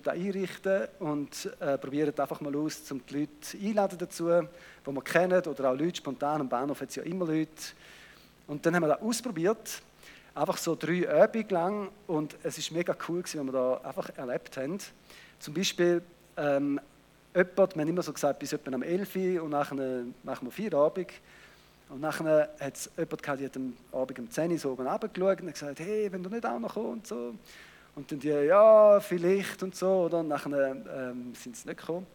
[0.04, 5.02] da einrichten und äh, probieren einfach mal aus, um die Leute einladen dazu, die wir
[5.02, 7.50] kennen, oder auch Leute spontan, am Bahnhof hat es ja immer Leute.
[8.46, 9.82] Und dann haben wir das ausprobiert,
[10.32, 14.10] einfach so drei Abende lang und es ist mega cool gewesen, was wir da einfach
[14.16, 14.78] erlebt haben.
[15.40, 16.02] Zum Beispiel,
[16.36, 16.80] ähm,
[17.34, 20.52] jemand, wir haben immer so gesagt, bis etwa am 11 Uhr und nachher machen wir
[20.52, 21.10] vier Abend.
[21.88, 24.86] Und nachher hat es jemand gehabt, die hat am Abend um 10 Uhr so oben
[24.86, 27.34] runtergeschaut und gesagt, hey, wenn du nicht auch noch kommst und so.
[27.94, 30.20] Und dann die, ja, vielleicht und so, oder?
[30.20, 32.06] Und nachher ähm, sind sie nicht gekommen.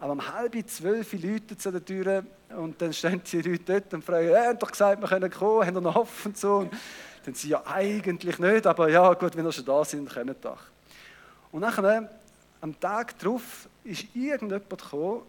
[0.00, 2.24] Aber um halb zwölf Leute zu der Tür
[2.56, 5.66] und dann stehen die Leute dort und fragen, hey, haben doch gesagt, wir können kommen,
[5.66, 6.56] haben wir noch Hoffnung und so.
[6.58, 6.72] Und
[7.24, 10.60] dann sie ja eigentlich nicht, aber ja, gut, wenn wir schon da sind, kommen doch.
[11.50, 12.08] Und nachher
[12.60, 15.22] am Tag darauf ist irgendjemand gekommen,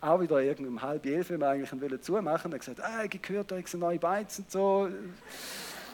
[0.00, 3.22] auch wieder irgendwie um halb elf, wenn wir eigentlich wollen zumachen, hat gesagt, ah, ich
[3.22, 4.88] gehört, da ist eine neue Beiz und so.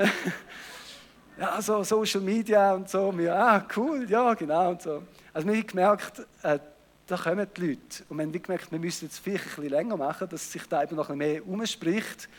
[1.40, 3.18] ja, so Social Media und so.
[3.18, 5.04] Wir, ah, cool, ja, genau und so.
[5.34, 6.60] Also wir haben gemerkt, äh,
[7.08, 8.04] da kommen die Leute.
[8.10, 10.84] Und wir haben gemerkt, wir müssen es vielleicht ein bisschen länger machen, dass sich da
[10.84, 12.30] eben noch ein mehr umspricht.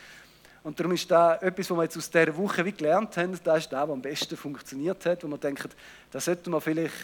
[0.62, 3.58] Und darum ist da etwas, was wir jetzt aus dieser Woche wie gelernt haben, das
[3.58, 5.70] ist das, was am besten funktioniert hat, wo wir denken,
[6.10, 6.94] das sollten wir vielleicht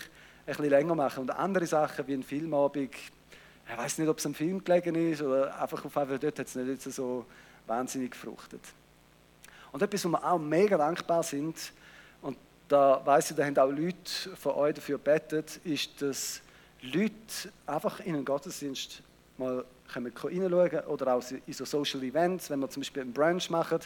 [0.46, 1.22] ein bisschen länger machen.
[1.22, 2.92] Und andere Sachen wie ein Filmabend,
[3.68, 6.46] ich weiß nicht, ob es am Film gelegen ist oder einfach auf einmal dort hat
[6.46, 7.26] es nicht so
[7.66, 8.60] wahnsinnig gefruchtet.
[9.72, 11.72] Und etwas, wo wir auch mega dankbar sind,
[12.22, 12.36] und
[12.68, 16.40] da weiß ich, da haben auch Leute von euch dafür gebetet, ist, dass
[16.80, 19.02] Leute einfach in einen Gottesdienst
[19.36, 20.12] mal können
[20.86, 23.78] oder auch in so Social Events, wenn wir zum Beispiel einen Brunch machen,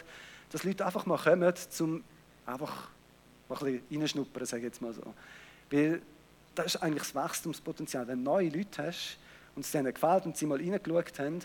[0.51, 2.03] dass Leute einfach mal kommen, um
[2.45, 2.89] einfach
[3.49, 5.13] mal ein bisschen reinschnuppern, sage ich jetzt mal so.
[5.69, 6.01] Weil
[6.55, 8.07] das ist eigentlich das Wachstumspotenzial.
[8.07, 9.17] Wenn du neue Leute hast
[9.55, 11.39] und es denen gefällt und sie mal reingeschaut haben,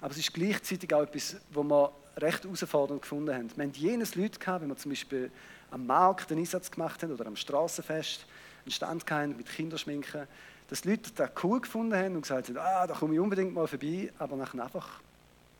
[0.00, 3.50] aber es ist gleichzeitig auch etwas, wo wir recht herausfordernd gefunden haben.
[3.56, 5.30] Wir hatten jenes Leute gehabt, wenn wir zum Beispiel
[5.70, 8.26] am Markt einen Einsatz gemacht haben oder am Straßenfest
[8.64, 10.26] einen Stand hatten mit Kinderschminken,
[10.68, 13.54] dass die Leute das cool gefunden haben und gesagt haben, ah, da komme ich unbedingt
[13.54, 15.00] mal vorbei, aber nachher einfach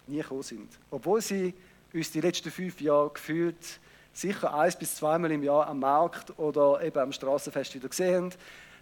[0.07, 0.69] nie gekommen sind.
[0.91, 1.55] Obwohl sie
[1.93, 3.81] uns die letzten fünf Jahre gefühlt
[4.13, 8.31] sicher eins bis zweimal im Jahr am Markt oder eben am Straßenfest wieder gesehen haben,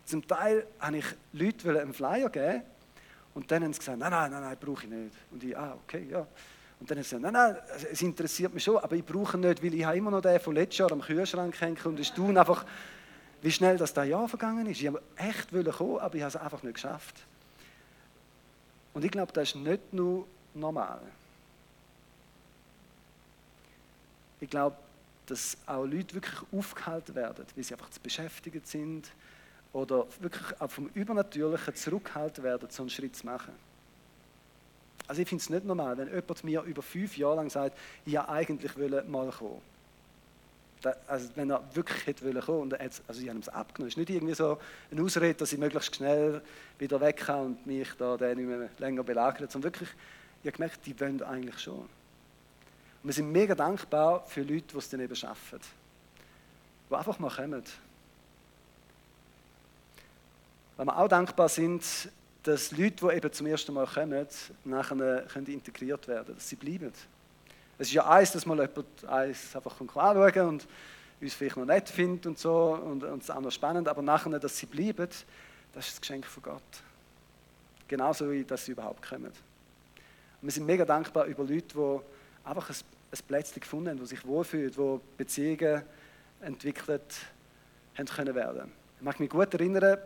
[0.04, 2.62] zum Teil habe ich Leute einen Flyer geben
[3.34, 5.14] und dann haben sie gesagt, nein, nein, nein, nein, brauche ich nicht.
[5.30, 6.26] Und ich, ah, okay, ja.
[6.80, 7.56] Und dann haben sie gesagt, nein, nein,
[7.92, 10.40] es interessiert mich schon, aber ich brauche ihn nicht, weil ich habe immer noch den
[10.40, 12.64] von letztes Jahr am Kühlschrank hängen und es tun einfach,
[13.42, 14.80] wie schnell das da Jahr vergangen ist.
[14.80, 17.16] Ich habe echt kommen, aber ich habe es einfach nicht geschafft.
[18.92, 21.00] Und ich glaube, das ist nicht nur normal.
[24.40, 24.76] Ich glaube,
[25.26, 29.12] dass auch Leute wirklich aufgehalten werden, weil sie einfach zu beschäftigt sind,
[29.72, 33.52] oder wirklich auch vom Übernatürlichen zurückgehalten werden, so einen Schritt zu machen.
[35.06, 38.14] Also ich finde es nicht normal, wenn jemand mir über fünf Jahre lang sagt, ich
[38.14, 38.76] wollte eigentlich
[39.08, 39.60] mal kommen.
[41.06, 43.88] also wenn er wirklich hätte wollen kommen und er hat, also ich habe es abgenommen.
[43.88, 44.58] Es ist nicht irgendwie so
[44.90, 46.40] eine Ausrede, dass ich möglichst schnell
[46.78, 49.88] wieder weg kann und mich da nicht mehr länger belagert, sondern wirklich,
[50.42, 51.80] ich habe gemerkt, die wollen eigentlich schon.
[51.80, 51.88] Und
[53.02, 55.58] wir sind mega dankbar für Leute, die es dann eben schaffen.
[56.88, 57.64] Die einfach mal kommen
[60.80, 61.84] weil wir auch dankbar sind,
[62.42, 64.26] dass Leute, die eben zum ersten Mal kommen,
[64.64, 66.90] nachher können integriert werden können, dass sie bleiben.
[67.76, 70.66] Es ist ja eins, dass mal jemand eins einfach anschauen und
[71.20, 74.56] uns vielleicht noch nett findet und so und uns auch noch spannend, aber nachher, dass
[74.56, 75.06] sie bleiben,
[75.74, 76.62] das ist das Geschenk von Gott.
[77.86, 79.26] Genauso wie, dass sie überhaupt kommen.
[79.26, 79.34] Und
[80.40, 82.76] wir sind mega dankbar über Leute, die einfach ein,
[83.12, 85.82] ein Plätzchen gefunden haben, die sich wohlfühlen, die Beziehungen
[86.40, 87.02] entwickelt
[87.98, 88.72] haben können werden.
[88.96, 89.98] Ich mag mich gut erinnern,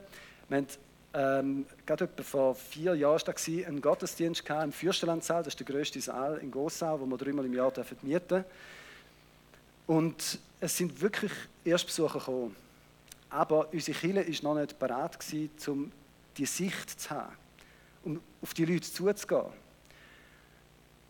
[0.48, 0.68] wir hatten
[1.16, 6.00] ähm, gerade etwa vor vier Jahren war ein Gottesdienst im Fürstenlandsaal, das ist der grösste
[6.00, 8.44] Saal in Gossau, wo wir dreimal im Jahr mieten dürfen.
[9.86, 11.32] Und es sind wirklich
[11.64, 12.56] Erstbesucher gekommen.
[13.30, 15.18] Aber unsere Kirche war noch nicht bereit,
[15.68, 15.92] um
[16.36, 17.36] die Sicht zu haben,
[18.02, 19.52] um auf die Leute zuzugehen.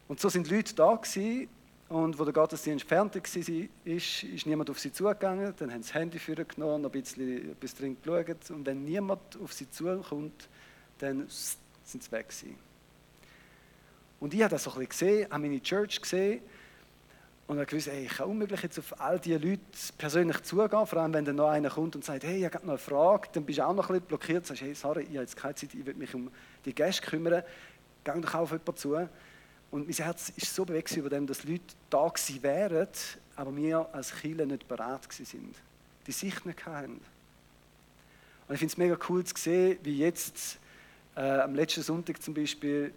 [0.06, 1.48] Und so sind Leute da gewesen,
[1.88, 5.52] und wo der Gottesdienst fertig war, ist, ist niemand auf sie zugegangen.
[5.58, 8.50] Dann haben sie das Handy genommen, noch ein bisschen etwas drin geschaut.
[8.50, 10.48] Und wenn niemand auf sie zukommt,
[10.98, 12.56] dann sind sie weg gewesen.
[14.18, 16.40] Und ich habe das so ein bisschen gesehen, habe meine Church gesehen
[17.46, 19.60] und habe gewusst, ey, ich kann unmöglich jetzt auf all diese Leute
[19.98, 22.72] persönlich zugehen, vor allem wenn dann noch einer kommt und sagt, hey, ich habe noch
[22.72, 25.20] eine Frage, dann bist du auch noch ein bisschen blockiert, sagst, hey, sorry, ich habe
[25.20, 26.30] jetzt keine Zeit, ich will mich um
[26.64, 27.42] die Gäste kümmern,
[28.02, 29.08] geh doch auf jemanden zu.
[29.74, 32.86] Und mein Herz ist so bewegt über dem, dass Leute da gewesen wären,
[33.34, 35.56] aber wir als Kinder nicht bereit sind.
[36.06, 37.00] Die Sicht nicht hatten.
[38.46, 40.60] Und ich finde es mega cool zu sehen, wie jetzt
[41.16, 42.94] äh, am letzten Sonntag zum Beispiel,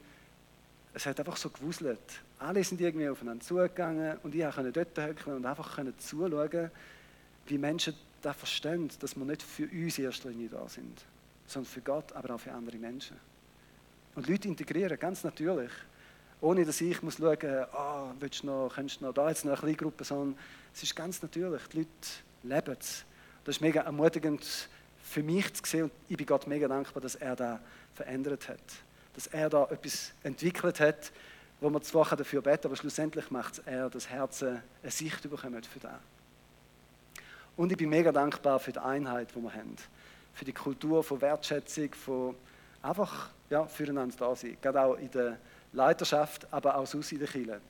[0.94, 2.22] es hat einfach so gewuselt.
[2.38, 6.70] Alle sind irgendwie aufeinander zugegangen und ich konnte dort hocken und einfach zuschauen,
[7.48, 11.04] wie Menschen das verstehen, dass wir nicht für uns in erster Linie da sind,
[11.48, 13.18] sondern für Gott, aber auch für andere Menschen.
[14.13, 15.72] Und Leute integrieren, ganz natürlich.
[16.39, 19.52] Ohne dass ich muss schauen muss, willst du noch, könntest du noch da jetzt noch
[19.52, 20.38] eine kleine Gruppe, sondern
[20.73, 21.62] es ist ganz natürlich.
[21.73, 21.89] Die Leute
[22.43, 23.06] leben es.
[23.43, 24.69] Das ist mega ermutigend
[25.02, 27.60] für mich zu sehen und ich bin Gott mega dankbar, dass er da
[27.95, 28.60] verändert hat.
[29.15, 31.12] Dass er da etwas entwickelt hat,
[31.60, 35.80] wo man zwar dafür beten aber schlussendlich macht er, dass Herzen eine Sicht bekommen für
[35.80, 35.93] das.
[37.56, 39.76] Und ich bin mega dankbar für die Einheit, die wir haben.
[40.36, 42.36] Für die Kultur von Wertschätzung, von
[42.84, 44.58] einfach ja, füreinander da sein.
[44.62, 45.39] Gerade auch in der
[45.78, 47.62] Leiterschaft, aber auch sonst in der Kirche.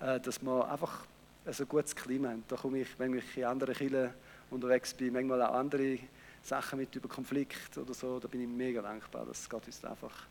[0.00, 1.06] Äh, dass wir einfach
[1.46, 2.44] ein gutes Klima haben.
[2.48, 4.10] Da komme ich, wenn ich in anderen Kirchen
[4.50, 5.98] unterwegs bin, manchmal auch andere
[6.42, 8.18] Sachen mit über Konflikt oder so.
[8.18, 10.26] Da bin ich mega dankbar, dass Gott uns einfach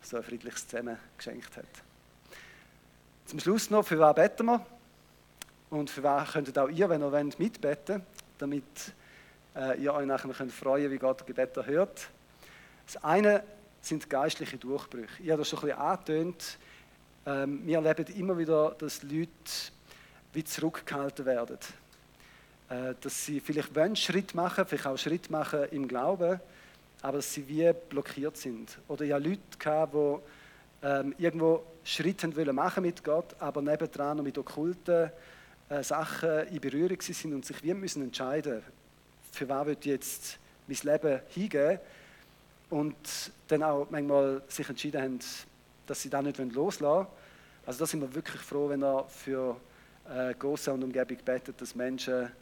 [0.00, 1.64] so ein friedliches Zusammen geschenkt hat.
[3.26, 4.64] Zum Schluss noch, für wen beten wir?
[5.70, 8.02] Und für wen könntet auch ihr, wenn ihr wollt, mitbeten
[8.42, 8.92] damit
[9.54, 12.08] äh, ihr euch nachher könnt freuen wie Gott Gebet erhört.
[12.86, 13.44] Das eine
[13.82, 15.22] sind geistliche Durchbrüche.
[15.22, 16.58] Ich habe das schon ein bisschen angetönt.
[17.26, 19.28] Ähm, wir erleben immer wieder, dass Leute
[20.32, 21.58] wie zurückgehalten werden.
[22.70, 26.40] Äh, dass sie vielleicht wollen Schritt machen, vielleicht auch Schritt machen im Glauben,
[27.02, 28.78] aber dass sie wie blockiert sind.
[28.88, 34.24] Oder hatte Leute, gehabt, die ähm, irgendwo Schritte machen machen mit Gott, aber nebendran noch
[34.24, 35.10] mit okkulten
[35.68, 38.62] äh, Sachen in Berührung sind und sich wie müssen entscheiden,
[39.32, 41.78] für was wird jetzt mein Leben hingehen
[42.72, 42.96] und
[43.48, 45.18] dann auch manchmal sich entschieden haben,
[45.86, 47.06] dass sie da nicht loslassen wollen.
[47.66, 49.60] Also da sind wir wirklich froh, wenn er für
[50.08, 52.32] äh, Gossa und Umgebung betet, dass Menschen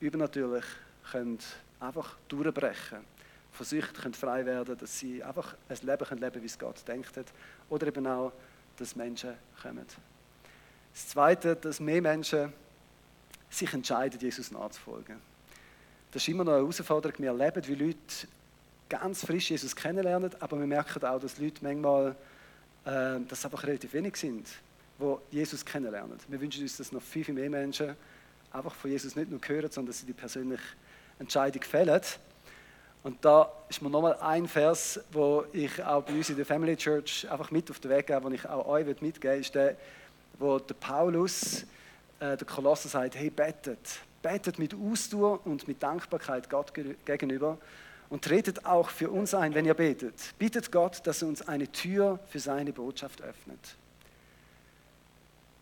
[0.00, 0.64] übernatürlich
[1.10, 1.38] können
[1.80, 3.00] einfach durchbrechen
[3.52, 6.82] von Sucht können frei werden, dass sie einfach ein Leben können leben wie es Gott
[6.88, 7.26] denkt hat.
[7.68, 8.32] Oder eben auch,
[8.78, 9.86] dass Menschen kommen.
[10.92, 12.52] Das Zweite, dass mehr Menschen
[13.50, 15.18] sich entscheiden, Jesus nachzufolgen.
[16.10, 17.18] Das ist immer noch eine Herausforderung.
[17.18, 18.26] Wir erleben, wie Leute
[18.88, 22.14] ganz frisch Jesus kennenlernen, aber wir merken auch, dass Leute manchmal,
[22.84, 24.46] äh, dass einfach relativ wenig sind,
[24.98, 26.18] die Jesus kennenlernen.
[26.28, 27.96] Wir wünschen uns, dass noch viel, viel mehr Menschen
[28.52, 30.62] einfach von Jesus nicht nur hören, sondern dass sie die persönliche
[31.18, 32.00] Entscheidung fällen.
[33.02, 36.76] Und da ist mir nochmal ein Vers, wo ich auch bei uns in der Family
[36.76, 39.76] Church einfach mit auf den Weg gebe, den ich auch euch mitgeben will, ist der,
[40.38, 41.64] wo der Paulus
[42.20, 44.00] äh, der Kolosser sagt, hey, betet.
[44.22, 46.72] Betet mit Ausdauer und mit Dankbarkeit Gott
[47.04, 47.58] gegenüber
[48.14, 50.14] und tretet auch für uns ein, wenn ihr betet.
[50.38, 53.58] Bittet Gott, dass er uns eine Tür für seine Botschaft öffnet.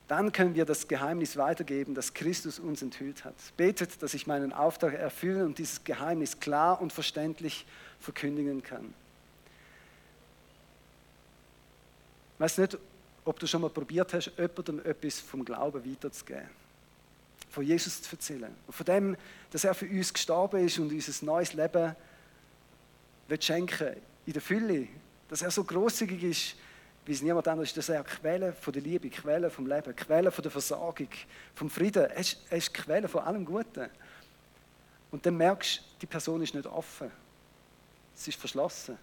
[0.07, 3.37] Dann können wir das Geheimnis weitergeben, das Christus uns enthüllt hat.
[3.57, 7.65] Betet, dass ich meinen Auftrag erfüllen und dieses Geheimnis klar und verständlich
[8.01, 8.93] verkündigen kann.
[12.35, 12.77] Ich weiß nicht,
[13.25, 16.51] ob du schon mal probiert hast, jemandem etwas vom Glauben weiterzugeben.
[17.49, 18.55] Von Jesus zu erzählen.
[18.67, 19.17] Und von dem,
[19.51, 21.97] dass er für uns gestorben ist und uns ein neues Leben
[23.41, 24.89] schenken in der Fülle.
[25.29, 26.57] Dass er so großzügig ist,
[27.05, 30.31] wie es niemand anders ist, dass er Quelle von der Liebe, Quelle vom Leben, Quelle
[30.31, 31.09] von der Versorgung,
[31.55, 33.89] vom Frieden, er ist, er ist Quelle von allem Guten.
[35.11, 37.11] Und dann merkst du, die Person ist nicht offen.
[38.15, 38.97] Sie ist verschlossen.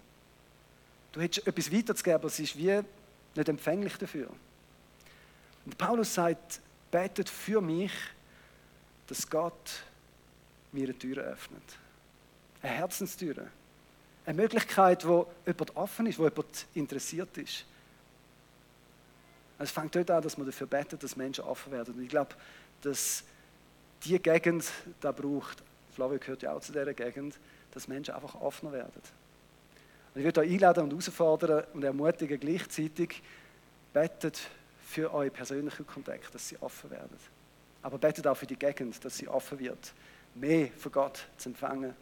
[1.12, 2.80] Du hättest etwas weiterzugeben, aber sie ist wie
[3.34, 4.28] nicht empfänglich dafür.
[5.66, 7.92] Und Paulus sagt, betet für mich,
[9.06, 9.82] dass Gott
[10.72, 11.62] mir eine Tür öffnet.
[12.62, 13.48] Eine Herzenstür.
[14.30, 17.64] Eine Möglichkeit, wo jemand offen ist, wo jemand interessiert ist.
[19.58, 21.94] Es fängt dort an, dass man dafür betet, dass Menschen offen werden.
[21.94, 22.36] Und ich glaube,
[22.80, 23.24] dass
[24.04, 25.64] die Gegend da braucht,
[25.96, 27.40] Flavio gehört ja auch zu dieser Gegend,
[27.72, 29.02] dass Menschen einfach offener werden.
[30.14, 33.24] Und ich würde euch einladen und herausfordern und ermutigen gleichzeitig,
[33.92, 34.40] betet
[34.86, 37.16] für eure persönlichen Kontakte, dass sie offen werden.
[37.82, 39.92] Aber betet auch für die Gegend, dass sie offen wird,
[40.36, 41.96] mehr von Gott zu empfangen.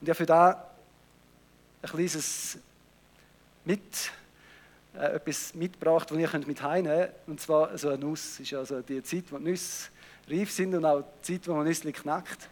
[0.00, 0.69] Und ja, für da
[1.82, 2.58] ein kleines
[3.64, 4.10] mit,
[4.94, 7.10] äh, etwas mitgebracht, das ihr könnt mit könnt.
[7.26, 8.38] Und zwar so eine Nuss.
[8.38, 9.88] Das ist also die Zeit, wo die Nüsse
[10.28, 12.48] reif sind und auch die Zeit, wo man Nüsse knackt.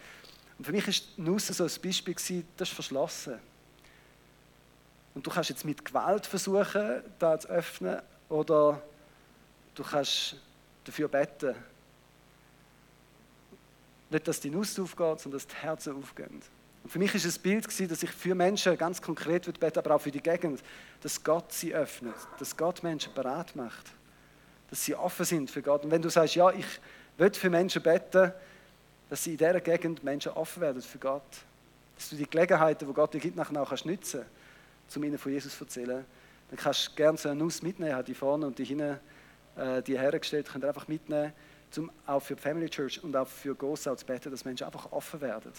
[0.59, 3.39] Und für mich war die Nuss so ein Beispiel, gewesen, das ist verschlossen.
[5.15, 8.83] Und du kannst jetzt mit Gewalt versuchen, da zu öffnen, oder
[9.75, 10.37] du kannst
[10.85, 11.55] dafür beten.
[14.11, 16.43] Nicht, dass die Nuss aufgeht, sondern dass die Herzen aufgehen.
[16.89, 19.95] Für mich ist es ein Bild, gewesen, dass ich für Menschen ganz konkret beten aber
[19.95, 20.63] auch für die Gegend,
[21.03, 23.93] dass Gott sie öffnet, dass Gott Menschen bereit macht,
[24.71, 25.85] dass sie offen sind für Gott.
[25.85, 26.67] Und wenn du sagst, ja, ich
[27.19, 28.33] will für Menschen beten,
[29.11, 31.23] dass sie in dieser Gegend Menschen offen werden für Gott,
[31.97, 35.33] Dass du die Gelegenheiten, die Gott dir gibt, nachher auch nutzen kannst, um ihnen von
[35.33, 36.05] Jesus zu erzählen.
[36.49, 38.99] Dann kannst du gerne so eine Nuss mitnehmen, die vorne und die hinten,
[39.57, 41.33] äh, die hergestellt, könnt ihr einfach mitnehmen,
[41.77, 44.91] um auch für die Family Church und auch für Gossau zu beten, dass Menschen einfach
[44.93, 45.53] offen werden.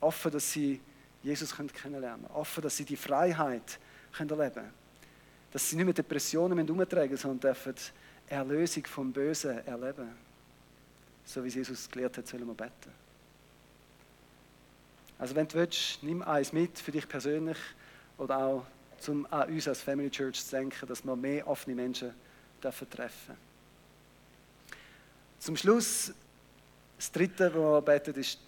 [0.00, 0.80] Offen, dass sie
[1.22, 2.34] Jesus kennenlernen können.
[2.34, 3.78] Offen, dass sie die Freiheit
[4.18, 4.72] erleben können.
[5.52, 7.74] Dass sie nicht mehr Depressionen umtragen sondern dürfen
[8.28, 10.10] Erlösung vom Bösen erleben.
[11.24, 12.92] So wie Jesus gelehrt hat, sollen wir beten.
[15.18, 17.58] Also wenn du willst, nimm eins mit für dich persönlich
[18.18, 18.66] oder auch
[19.06, 22.12] um an uns als Family Church zu denken, dass wir mehr offene Menschen
[22.62, 23.36] dürfen treffen
[25.38, 26.12] Zum Schluss,
[26.96, 28.38] das Dritte, was wir beten, ist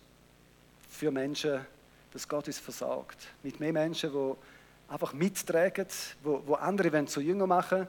[1.00, 1.64] für Menschen,
[2.12, 3.28] dass Gott uns versorgt.
[3.42, 4.34] Mit mehr Menschen, die
[4.92, 5.86] einfach mittragen,
[6.22, 7.86] wo, wo andere wollen zu Jünger machen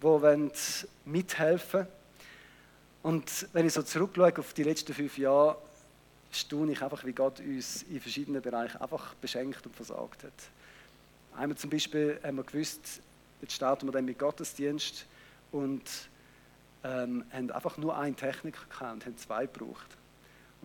[0.00, 1.86] wollen, die mithelfen
[3.02, 5.58] Und wenn ich so zurückschaue auf die letzten fünf Jahre,
[6.32, 10.32] staune ich einfach, wie Gott uns in verschiedenen Bereichen einfach beschenkt und versorgt hat.
[11.36, 13.02] Einmal zum Beispiel haben wir gewusst,
[13.42, 15.04] jetzt starten wir dann mit Gottesdienst
[15.52, 15.82] und
[16.84, 19.98] ähm, haben einfach nur einen Techniker gehabt und haben zwei gebraucht.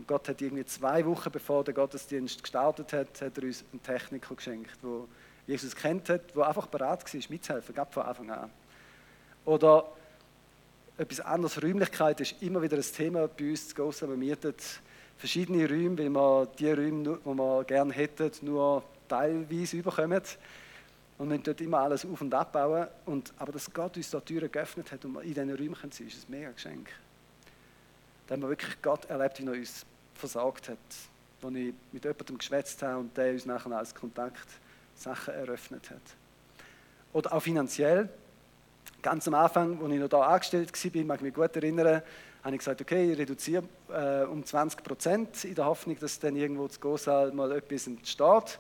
[0.02, 3.84] Und Gott hat irgendwie zwei Wochen bevor der Gottesdienst gestartet hat, hat er uns einen
[3.84, 5.08] Techniker geschenkt, wo
[5.46, 8.50] Jesus kennt hat, der einfach bereit war, mitzuhelfen, gab von Anfang an.
[9.46, 9.86] Oder
[10.98, 14.10] etwas anderes, Räumlichkeit ist immer wieder ein Thema bei uns zu Gossen.
[14.10, 14.56] Wir mieten
[15.20, 20.24] verschiedene Räume, weil wir die Räume, die wir gerne hätten, nur teilweise überkommen.
[21.20, 22.88] Und wir dort immer alles auf- und abbauen.
[23.06, 25.92] Und, aber dass Gott uns da Türen geöffnet hat und wir in diesen Räumen können,
[25.92, 26.90] ist ein mega Geschenk.
[28.26, 29.86] Da haben wir wirklich Gott erlebt, wie er uns
[30.16, 30.78] versorgt hat.
[31.44, 34.48] Als ich mit jemandem geschwätzt habe und der uns nachher als Kontakt
[34.96, 36.02] Sachen eröffnet hat.
[37.14, 38.10] Oder auch finanziell.
[39.02, 42.02] Ganz am Anfang, als ich noch da angestellt war, mag ich mich gut erinnern,
[42.44, 46.36] habe ich gesagt, okay, ich reduziere äh, um 20 Prozent in der Hoffnung, dass dann
[46.36, 48.60] irgendwo zu Gosal mal etwas entsteht.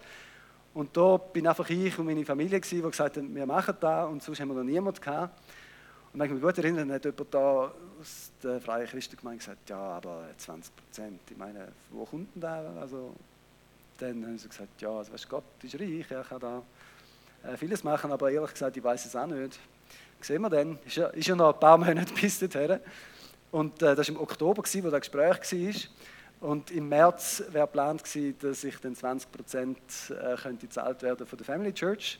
[0.73, 4.09] Und da bin einfach ich und meine Familie, gewesen, die gesagt haben, wir machen das
[4.09, 5.39] und sonst haben wir noch niemanden gehabt.
[6.13, 7.71] Und wenn ich mich gut erinnere, hat jemand da
[8.01, 12.73] aus der Freien Christengemeinde gesagt, ja, aber 20 Prozent, ich meine, wo kommt denn da?
[12.81, 13.15] Also,
[13.97, 16.61] dann haben sie gesagt, ja, also, weißt, Gott ist reich, er kann da
[17.43, 19.57] äh, vieles machen, aber ehrlich gesagt, ich weiß es auch nicht.
[20.19, 22.79] Sehen wir dann, ist ja, ist ja noch ein paar Monate bis dorthin.
[23.51, 25.37] Und äh, das war im Oktober, gewesen, wo das Gespräch
[26.41, 26.49] war.
[26.49, 28.03] Und im März wäre geplant
[28.41, 29.77] dass ich dann 20 Prozent
[30.09, 32.19] äh, könnte gezahlt werden von der Family Church.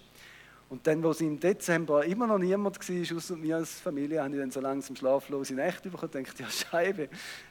[0.71, 4.33] Und dann, wo es im Dezember immer noch niemand war, außer mir als Familie, habe
[4.33, 7.09] ich dann so langsam schlaflose Nächte bekommen und dachte, ja Scheibe,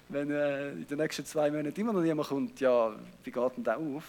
[0.09, 3.63] wenn äh, in den nächsten zwei Monaten immer noch niemand kommt, ja, wie geht denn
[3.63, 4.05] das auf?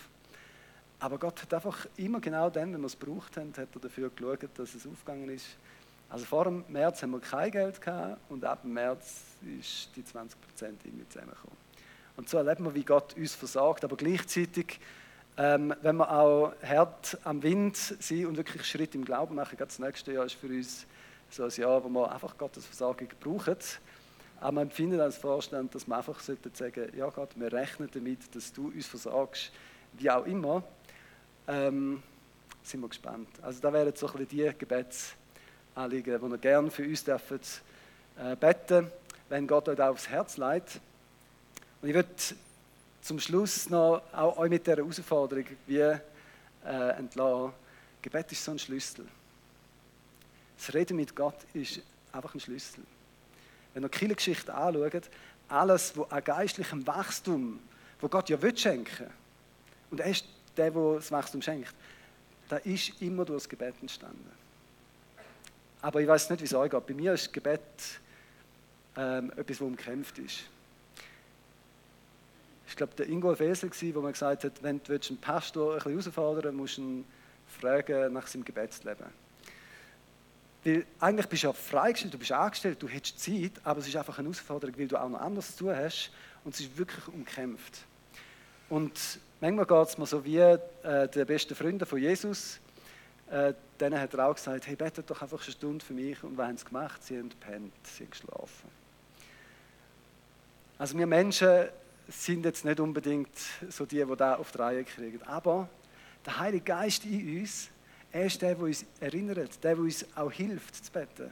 [0.97, 4.10] Aber Gott hat einfach immer genau dann, wenn wir es gebraucht haben, hat er dafür
[4.12, 5.58] geschaut, dass es aufgegangen ist.
[6.08, 9.24] Also vor dem März haben wir kein Geld gehabt und ab dem März
[9.60, 11.58] ist die 20 Prozent irgendwie zusammengekommen.
[12.15, 14.80] Und so erleben wir, wie Gott uns versorgt, aber gleichzeitig,
[15.38, 19.80] ähm, wenn wir auch hart am Wind sind und wirklich Schritt im Glauben machen, das
[19.80, 20.86] nächste Jahr ist für uns
[21.30, 23.56] so ein Jahr, wo wir einfach Gottes Versorgung brauchen.
[24.39, 28.36] Aber man empfindet als Vorstand, dass wir einfach sagen sollten, ja Gott, wir rechnen damit,
[28.36, 29.52] dass du uns versorgst,
[29.94, 30.63] wie auch immer.
[31.48, 32.04] Ähm,
[32.63, 33.30] sind wir gespannt.
[33.41, 37.39] Also da wären so ein bisschen die Gebetsanliegen, die wir gerne für uns dürfen,
[38.20, 38.91] äh, beten,
[39.30, 40.82] wenn Gott euch aufs Herz leitet.
[41.82, 42.10] Und ich würde
[43.02, 46.00] zum Schluss noch auch euch mit dieser Herausforderung wie äh,
[46.98, 47.54] entlassen.
[48.02, 49.08] Gebet ist so ein Schlüssel.
[50.58, 52.84] Das Reden mit Gott ist einfach ein Schlüssel.
[53.74, 55.10] Wenn ihr die Geschichte anschaut,
[55.48, 57.60] alles, was an geistlichem Wachstum,
[58.00, 59.08] wo Gott ja will schenken,
[59.90, 61.74] und er ist der, der das Wachstum schenkt,
[62.50, 64.30] da ist immer durch das Gebet entstanden.
[65.82, 66.86] Aber ich weiß nicht, wie es euch geht.
[66.86, 67.62] Bei mir ist Gebet
[68.96, 70.44] ähm, etwas, das umkämpft ist.
[72.72, 75.78] Ich glaube, der Ingolf Esel war, wo man gesagt hat, wenn du einen Pastor ein
[75.80, 77.06] bisschen herausfordern musst du ihn
[77.46, 79.08] fragen nach seinem Gebetsleben.
[80.64, 83.96] Weil eigentlich bist du ja freigestellt, du bist angestellt, du hättest Zeit, aber es ist
[83.98, 86.12] einfach eine Herausforderung, weil du auch noch anderes zu tun hast
[86.46, 87.80] und es ist wirklich umkämpft.
[88.70, 92.62] Und manchmal geht es mir so wie äh, der beste Freunde von Jesus,
[93.30, 96.24] äh, denen hat er auch gesagt, hey, betet doch einfach eine Stunde für mich.
[96.24, 97.04] Und was haben sie gemacht?
[97.04, 98.82] Sie haben gepennt, sie haben geschlafen.
[100.78, 101.67] Also wir Menschen
[102.12, 103.30] sind jetzt nicht unbedingt
[103.70, 105.22] so die, die da auf die Reihe kriegen.
[105.24, 105.70] Aber
[106.26, 107.70] der Heilige Geist in uns,
[108.12, 111.32] er ist der, der uns erinnert, der, der uns auch hilft zu beten.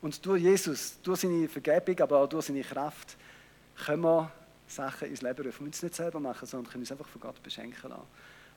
[0.00, 3.16] Und durch Jesus, durch seine Vergebung, aber auch durch seine Kraft,
[3.84, 4.30] können wir
[4.66, 5.60] Sachen ins Leben rufen.
[5.60, 8.02] Wir müssen es nicht selber machen, sondern können uns einfach von Gott beschenken lassen.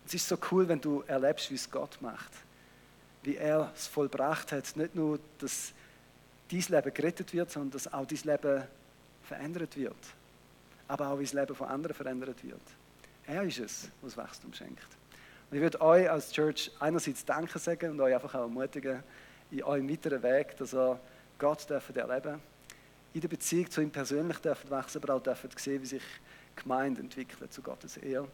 [0.06, 2.32] Es ist so cool, wenn du erlebst, wie es Gott macht.
[3.24, 4.76] Wie er es vollbracht hat.
[4.76, 5.74] Nicht nur, dass
[6.50, 8.64] dein Leben gerettet wird, sondern dass auch dein Leben
[9.24, 9.96] verändert wird
[10.88, 12.62] aber auch wie das Leben von anderen verändert wird.
[13.26, 14.88] Er ist es, das Wachstum schenkt.
[15.50, 19.04] Und ich würde euch als Church einerseits Danke sagen und euch einfach auch ermutigen,
[19.52, 21.00] in eurem weiteren Weg, dass ihr
[21.38, 22.40] Gott dürft erleben
[23.14, 26.04] in der Beziehung zu ihm persönlich dürft wachsen, aber auch dürft sehen, wie sich
[26.56, 28.28] Gemeinde entwickelt zu Gottes Ehre.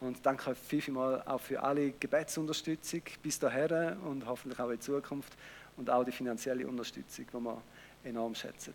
[0.00, 5.36] Und danke euch vielmal auch für alle Gebetsunterstützung bis dahin und hoffentlich auch in Zukunft
[5.76, 7.62] und auch die finanzielle Unterstützung, die wir
[8.02, 8.74] enorm schätzen.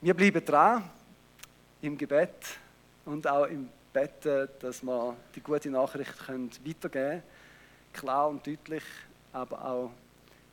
[0.00, 0.88] Wir bleiben dran
[1.82, 2.58] im Gebet
[3.04, 7.22] und auch im Betten, dass wir die gute Nachricht weitergeben können,
[7.92, 8.84] klar und deutlich,
[9.32, 9.90] aber auch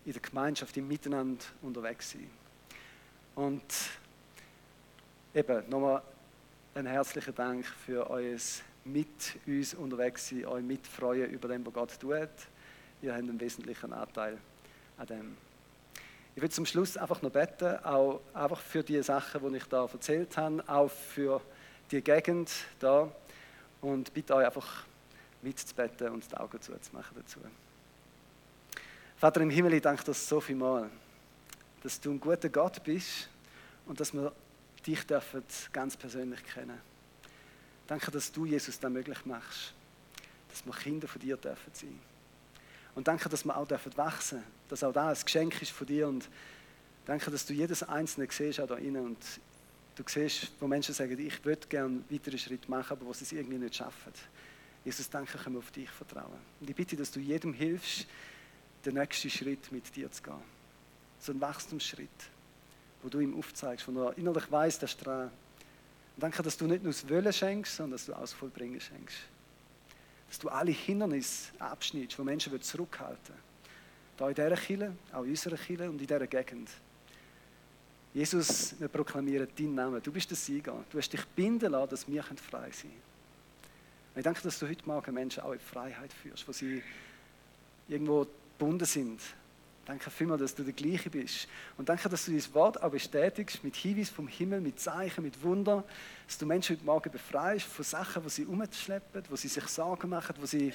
[0.05, 2.30] in der Gemeinschaft, im Miteinander unterwegs sein.
[3.36, 3.63] Und
[5.34, 6.01] eben nochmal
[6.75, 8.38] ein herzlichen Dank für euer
[8.86, 12.30] mit uns unterwegs sein, euch mitfreuen über dem, was Gott tut.
[13.01, 14.38] Ihr habt einen wesentlichen Anteil
[14.97, 15.49] an dem.
[16.40, 19.86] Ich will zum Schluss einfach noch beten, auch einfach für die Sachen, die ich da
[19.86, 21.42] erzählt habe, auch für
[21.92, 23.12] die Gegend da
[23.82, 24.86] und bitte euch einfach
[25.42, 27.42] mitzubeten und die Augen zuzumachen dazu.
[29.18, 30.90] Vater im Himmel, ich danke dir so viel mal,
[31.84, 33.28] dass du ein guter Gott bist
[33.86, 34.32] und dass wir
[34.88, 36.80] dich dürfen ganz persönlich kennen.
[37.86, 39.74] Danke, dass du, Jesus, das möglich machst,
[40.48, 42.09] dass wir Kinder von dir dürfen sein.
[42.96, 46.08] Und danke, dass wir auch dürfen wachsen, dass auch das ein Geschenk ist von dir
[46.08, 46.28] und
[47.06, 49.18] danke, dass du jedes Einzelne siehst auch da innen und
[49.96, 53.32] du siehst, wo Menschen sagen, ich würde gerne weitere Schritte machen, aber wo sie es
[53.32, 54.14] irgendwie nicht schaffen.
[54.86, 56.40] Jesus, danke, können wir auf dich vertrauen.
[56.60, 58.08] Und ich bitte, dass du jedem hilfst,
[58.86, 60.42] den nächsten Schritt mit dir zu gehen.
[61.20, 62.10] So ein Wachstumsschritt,
[63.04, 65.32] wo du ihm aufzeigst, wo er innerlich weiß, der Strahl.
[66.16, 69.18] danke, dass du nicht nur das Wollen schenkst, sondern dass du auch das Vollbringen schenkst.
[70.30, 73.49] Dass du alle Hindernisse abschneidest, wo Menschen zurückhalten wollen.
[74.17, 76.69] Da in dieser Kirche, auch in unserer Kirche und in dieser Gegend.
[78.13, 80.01] Jesus, wir proklamieren deinen Namen.
[80.01, 80.84] Du bist der Sieger.
[80.89, 82.93] Du hast dich binden lassen, dass wir frei sein können.
[84.15, 86.82] Ich danke, dass du heute Morgen Menschen auch in Freiheit führst, wo sie
[87.88, 88.25] irgendwo
[88.57, 89.21] gebunden sind.
[89.90, 91.48] Danke vielmals, dass du der Gleiche bist.
[91.76, 95.42] Und danke, dass du dieses Wort auch bestätigst mit Hinweis vom Himmel, mit Zeichen, mit
[95.42, 95.84] Wunder,
[96.28, 100.10] dass du Menschen heute Morgen befreist von Sachen, wo sie umschleppen, wo sie sich Sorgen
[100.10, 100.72] machen, wo sie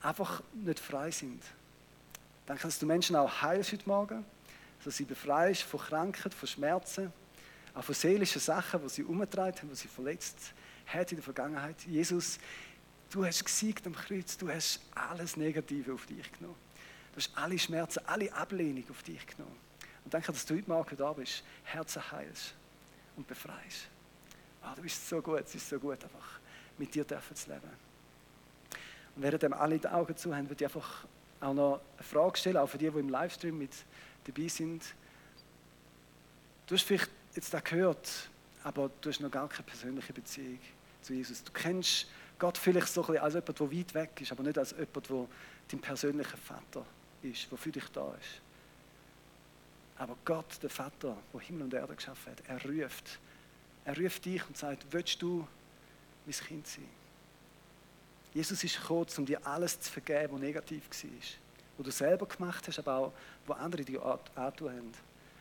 [0.00, 1.42] einfach nicht frei sind.
[2.46, 4.24] Danke, dass du Menschen auch heilst heute Morgen
[4.84, 7.12] dass sie befreist von Krankheit, von Schmerzen,
[7.74, 10.54] auch von seelischen Sachen, die sie umgetragen haben, die sie verletzt
[10.86, 11.82] hat in der Vergangenheit.
[11.82, 12.38] Jesus,
[13.10, 16.67] du hast gesiegt am Kreuz, du hast alles Negative auf dich genommen.
[17.18, 19.56] Du hast alle Schmerzen, alle Ablehnung auf dich genommen.
[20.04, 22.54] Und danke, dass du heute Morgen da bist, Herzen heilst
[23.16, 23.88] und befreist.
[24.62, 26.38] Oh, du bist so gut, es ist so gut, einfach
[26.78, 27.70] mit dir dürfen zu leben.
[29.16, 31.06] Und während dem alle die Augen zu haben, würde ich einfach
[31.40, 33.72] auch noch eine Frage stellen, auch für die, die im Livestream mit
[34.22, 34.84] dabei sind.
[36.68, 38.30] Du hast vielleicht jetzt da gehört,
[38.62, 40.60] aber du hast noch gar keine persönliche Beziehung
[41.02, 41.42] zu Jesus.
[41.42, 42.06] Du kennst
[42.38, 45.26] Gott vielleicht so als jemand, der weit weg ist, aber nicht als jemand, der
[45.66, 48.40] dein persönlicher Vater ist, der für dich da ist.
[49.98, 53.18] Aber Gott, der Vater, der Himmel und Erde geschaffen hat, er ruft.
[53.84, 55.46] Er ruft dich und sagt, willst du
[56.24, 56.88] mein Kind sein?
[58.34, 61.10] Jesus ist gekommen, um dir alles zu vergeben, was negativ war
[61.78, 63.12] wo du selber gemacht hast, aber auch,
[63.46, 64.04] wo andere dir
[64.34, 64.92] antun haben.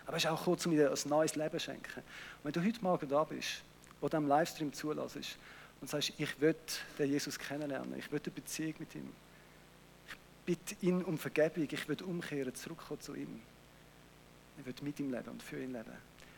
[0.05, 1.99] Aber es ist auch kurz, um dir ein neues Leben zu schenken.
[1.99, 3.63] Und wenn du heute Morgen da bist
[3.99, 5.37] oder am Livestream zulässt
[5.81, 6.55] und sagst, ich will
[6.97, 9.11] den Jesus kennenlernen, ich will eine Beziehung mit ihm,
[10.47, 13.41] bitte ihn um Vergebung, ich will umkehren, zurückkommen zu ihm.
[14.57, 15.91] Ich will mit ihm leben und für ihn leben.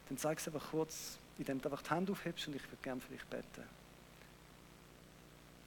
[0.10, 3.00] Dann sag es einfach kurz, indem du einfach die Hand aufhebst und ich würde gerne
[3.00, 3.64] für dich beten.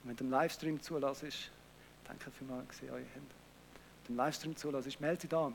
[0.03, 1.23] Und wenn du am Livestream zulässt,
[2.03, 3.33] danke vielmals, dass ihr euch habt
[4.07, 5.51] dem Livestream zulässt, melde dich da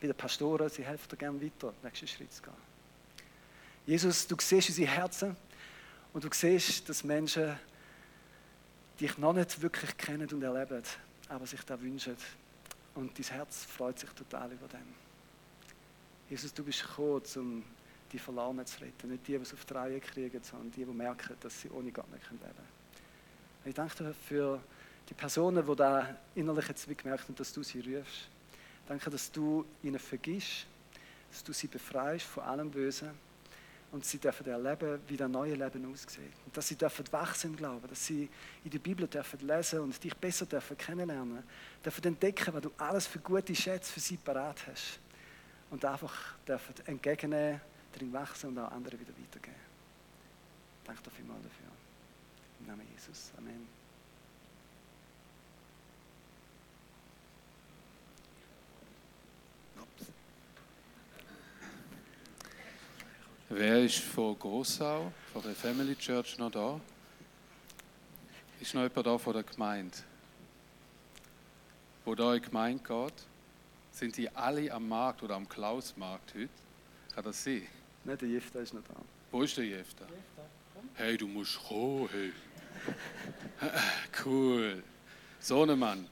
[0.00, 2.52] bei den Pastoren, sie helfen dir gerne weiter, den nächsten Schritt zu gehen.
[3.86, 5.36] Jesus, du siehst unsere Herzen
[6.12, 7.58] und du siehst, dass Menschen
[9.00, 10.82] dich noch nicht wirklich kennen und erleben,
[11.32, 12.16] aber sich da wünschen.
[12.94, 14.94] Und dein Herz freut sich total über dem.
[16.28, 17.64] Jesus, du bist gekommen, um
[18.12, 19.10] die Verlorenen zu retten.
[19.10, 21.90] Nicht die, die es auf die Reihe kriegen, sondern die, die merken, dass sie ohne
[21.90, 22.68] Gott nicht leben können.
[23.64, 24.60] Ich danke dir für
[25.08, 28.28] die Personen, die da innerlich jetzt gemerkt haben, dass du sie rufst.
[28.86, 30.66] Danke, dass du ihnen vergisst,
[31.30, 33.10] dass du sie befreist von allem Bösen
[33.92, 36.32] und sie dürfen erleben, wie das neue Leben aussieht.
[36.46, 38.28] Und dass sie dürfen wachsen im Glauben, dass sie
[38.64, 41.42] in der Bibel dürfen lesen und dich besser dürfen kennenlernen,
[41.84, 44.98] dürfen entdecken, was du alles für gute Schätze für sie parat hast
[45.70, 46.14] und einfach
[46.48, 47.60] dürfen entgegennehmen,
[47.92, 49.60] darin wachsen und auch andere wieder weitergeben.
[50.84, 51.68] Danke dir vielmals dafür.
[52.60, 53.30] Im Namen Jesus.
[53.36, 53.81] Amen.
[63.54, 66.80] Wer ist von Grossau, von der Family Church noch da?
[68.58, 69.94] Ist noch jemand da von der Gemeinde?
[72.06, 73.12] Wo da in die Gemeinde geht?
[73.90, 76.48] Sind die alle am Markt oder am Klausmarkt heute?
[77.14, 77.68] Kann das sein?
[78.04, 78.94] Nein, der Jefta ist noch da.
[79.30, 80.06] Wo ist der Jefta?
[80.94, 82.08] Hey, du musst kommen.
[82.10, 82.32] Hey.
[84.24, 84.82] cool.
[85.40, 86.06] So ein Mann.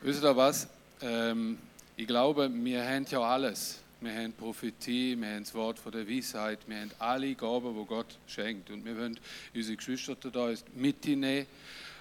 [0.00, 0.68] Wisst ihr was?
[1.00, 1.58] Ähm,
[1.96, 3.81] ich glaube, wir haben ja alles.
[4.02, 7.86] Wir haben Prophetie, wir haben das Wort von der Weisheit, wir haben alle Gaben, die
[7.86, 8.68] Gott schenkt.
[8.70, 9.16] Und wir wollen
[9.54, 11.46] unsere Geschwister da mitnehmen.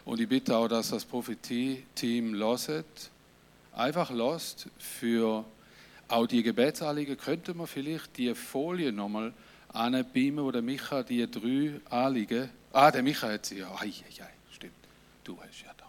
[0.04, 3.12] Und ich bitte auch, dass das Prophetie-Team loset,
[3.74, 5.45] einfach lost für
[6.08, 7.18] auch die Gebetsanliegen.
[7.18, 9.32] Könnte man vielleicht die Folie nochmal
[9.70, 12.49] anbeamen, wo der Micha die drei Anliegen.
[12.74, 13.72] Ah, der Micha hat sie ja.
[13.76, 14.74] Ei, ei, ei, stimmt.
[15.24, 15.86] Du hast ja da.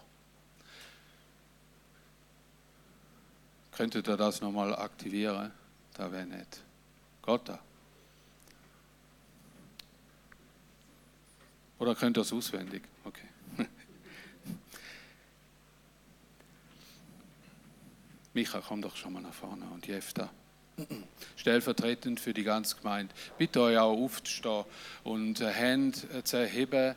[3.75, 5.53] Könntet ihr das nochmal aktivieren?
[5.95, 6.61] Da wäre nett.
[7.23, 7.59] Gott da.
[11.79, 12.83] Oder könnt ihr es auswendig?
[13.05, 13.27] Okay.
[18.35, 20.31] Micha, komm doch schon mal nach vorne und Jefta.
[21.37, 23.13] Stellvertretend für die ganze Gemeinde.
[23.37, 24.65] Bitte euch auch aufzustehen
[25.05, 26.95] und Hände zu erheben.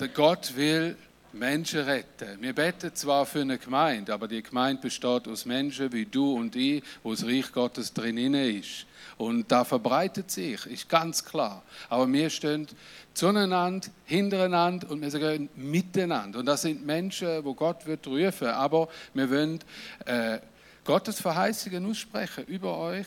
[0.00, 0.96] Der Gott will
[1.34, 2.40] Menschen retten.
[2.40, 6.54] Wir beten zwar für eine Gemeinde, aber die Gemeinde besteht aus Menschen wie du und
[6.56, 8.86] ich, wo das Reich Gottes drin ist.
[9.16, 11.62] Und da verbreitet sich, ist ganz klar.
[11.88, 12.66] Aber wir stehen
[13.14, 16.40] zueinander, hintereinander und wir sagen miteinander.
[16.40, 18.48] Und das sind Menschen, wo Gott wird rufen.
[18.48, 19.60] Aber wir wollen
[20.06, 20.38] äh,
[20.84, 23.06] Gottes Verheißungen aussprechen über euch,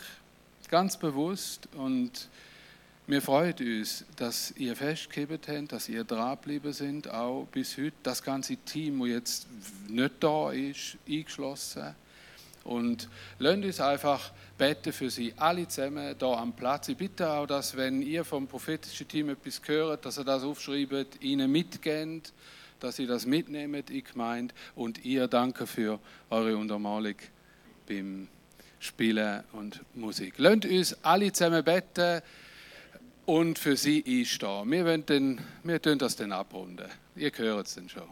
[0.70, 1.68] ganz bewusst.
[1.76, 2.30] Und
[3.10, 7.94] wir freuen uns, dass ihr festgehebt habt, dass ihr dranbleiben sind, auch bis heute.
[8.04, 9.48] Das ganze Team, das jetzt
[9.88, 11.96] nicht da ist, eingeschlossen.
[12.66, 13.08] Und
[13.40, 16.90] lasst uns einfach beten für sie alle zusammen hier am Platz.
[16.90, 21.24] Ich bitte auch, dass, wenn ihr vom prophetischen Team etwas hört, dass ihr das aufschreibt,
[21.24, 22.34] ihnen mitgebt,
[22.82, 24.54] dass ihr das mitnehmt die Gemeinde.
[24.76, 25.98] Und ihr danke für
[26.30, 27.16] eure Untermalung
[27.88, 28.28] beim
[28.80, 30.34] Spielen und Musik.
[30.36, 32.22] Lasst uns alle zusammen beten
[33.28, 34.72] und für sie einstehen.
[34.72, 36.88] Wir, wollen den, wir tun das dann abrunden.
[37.16, 38.08] Ihr hört es dann schon.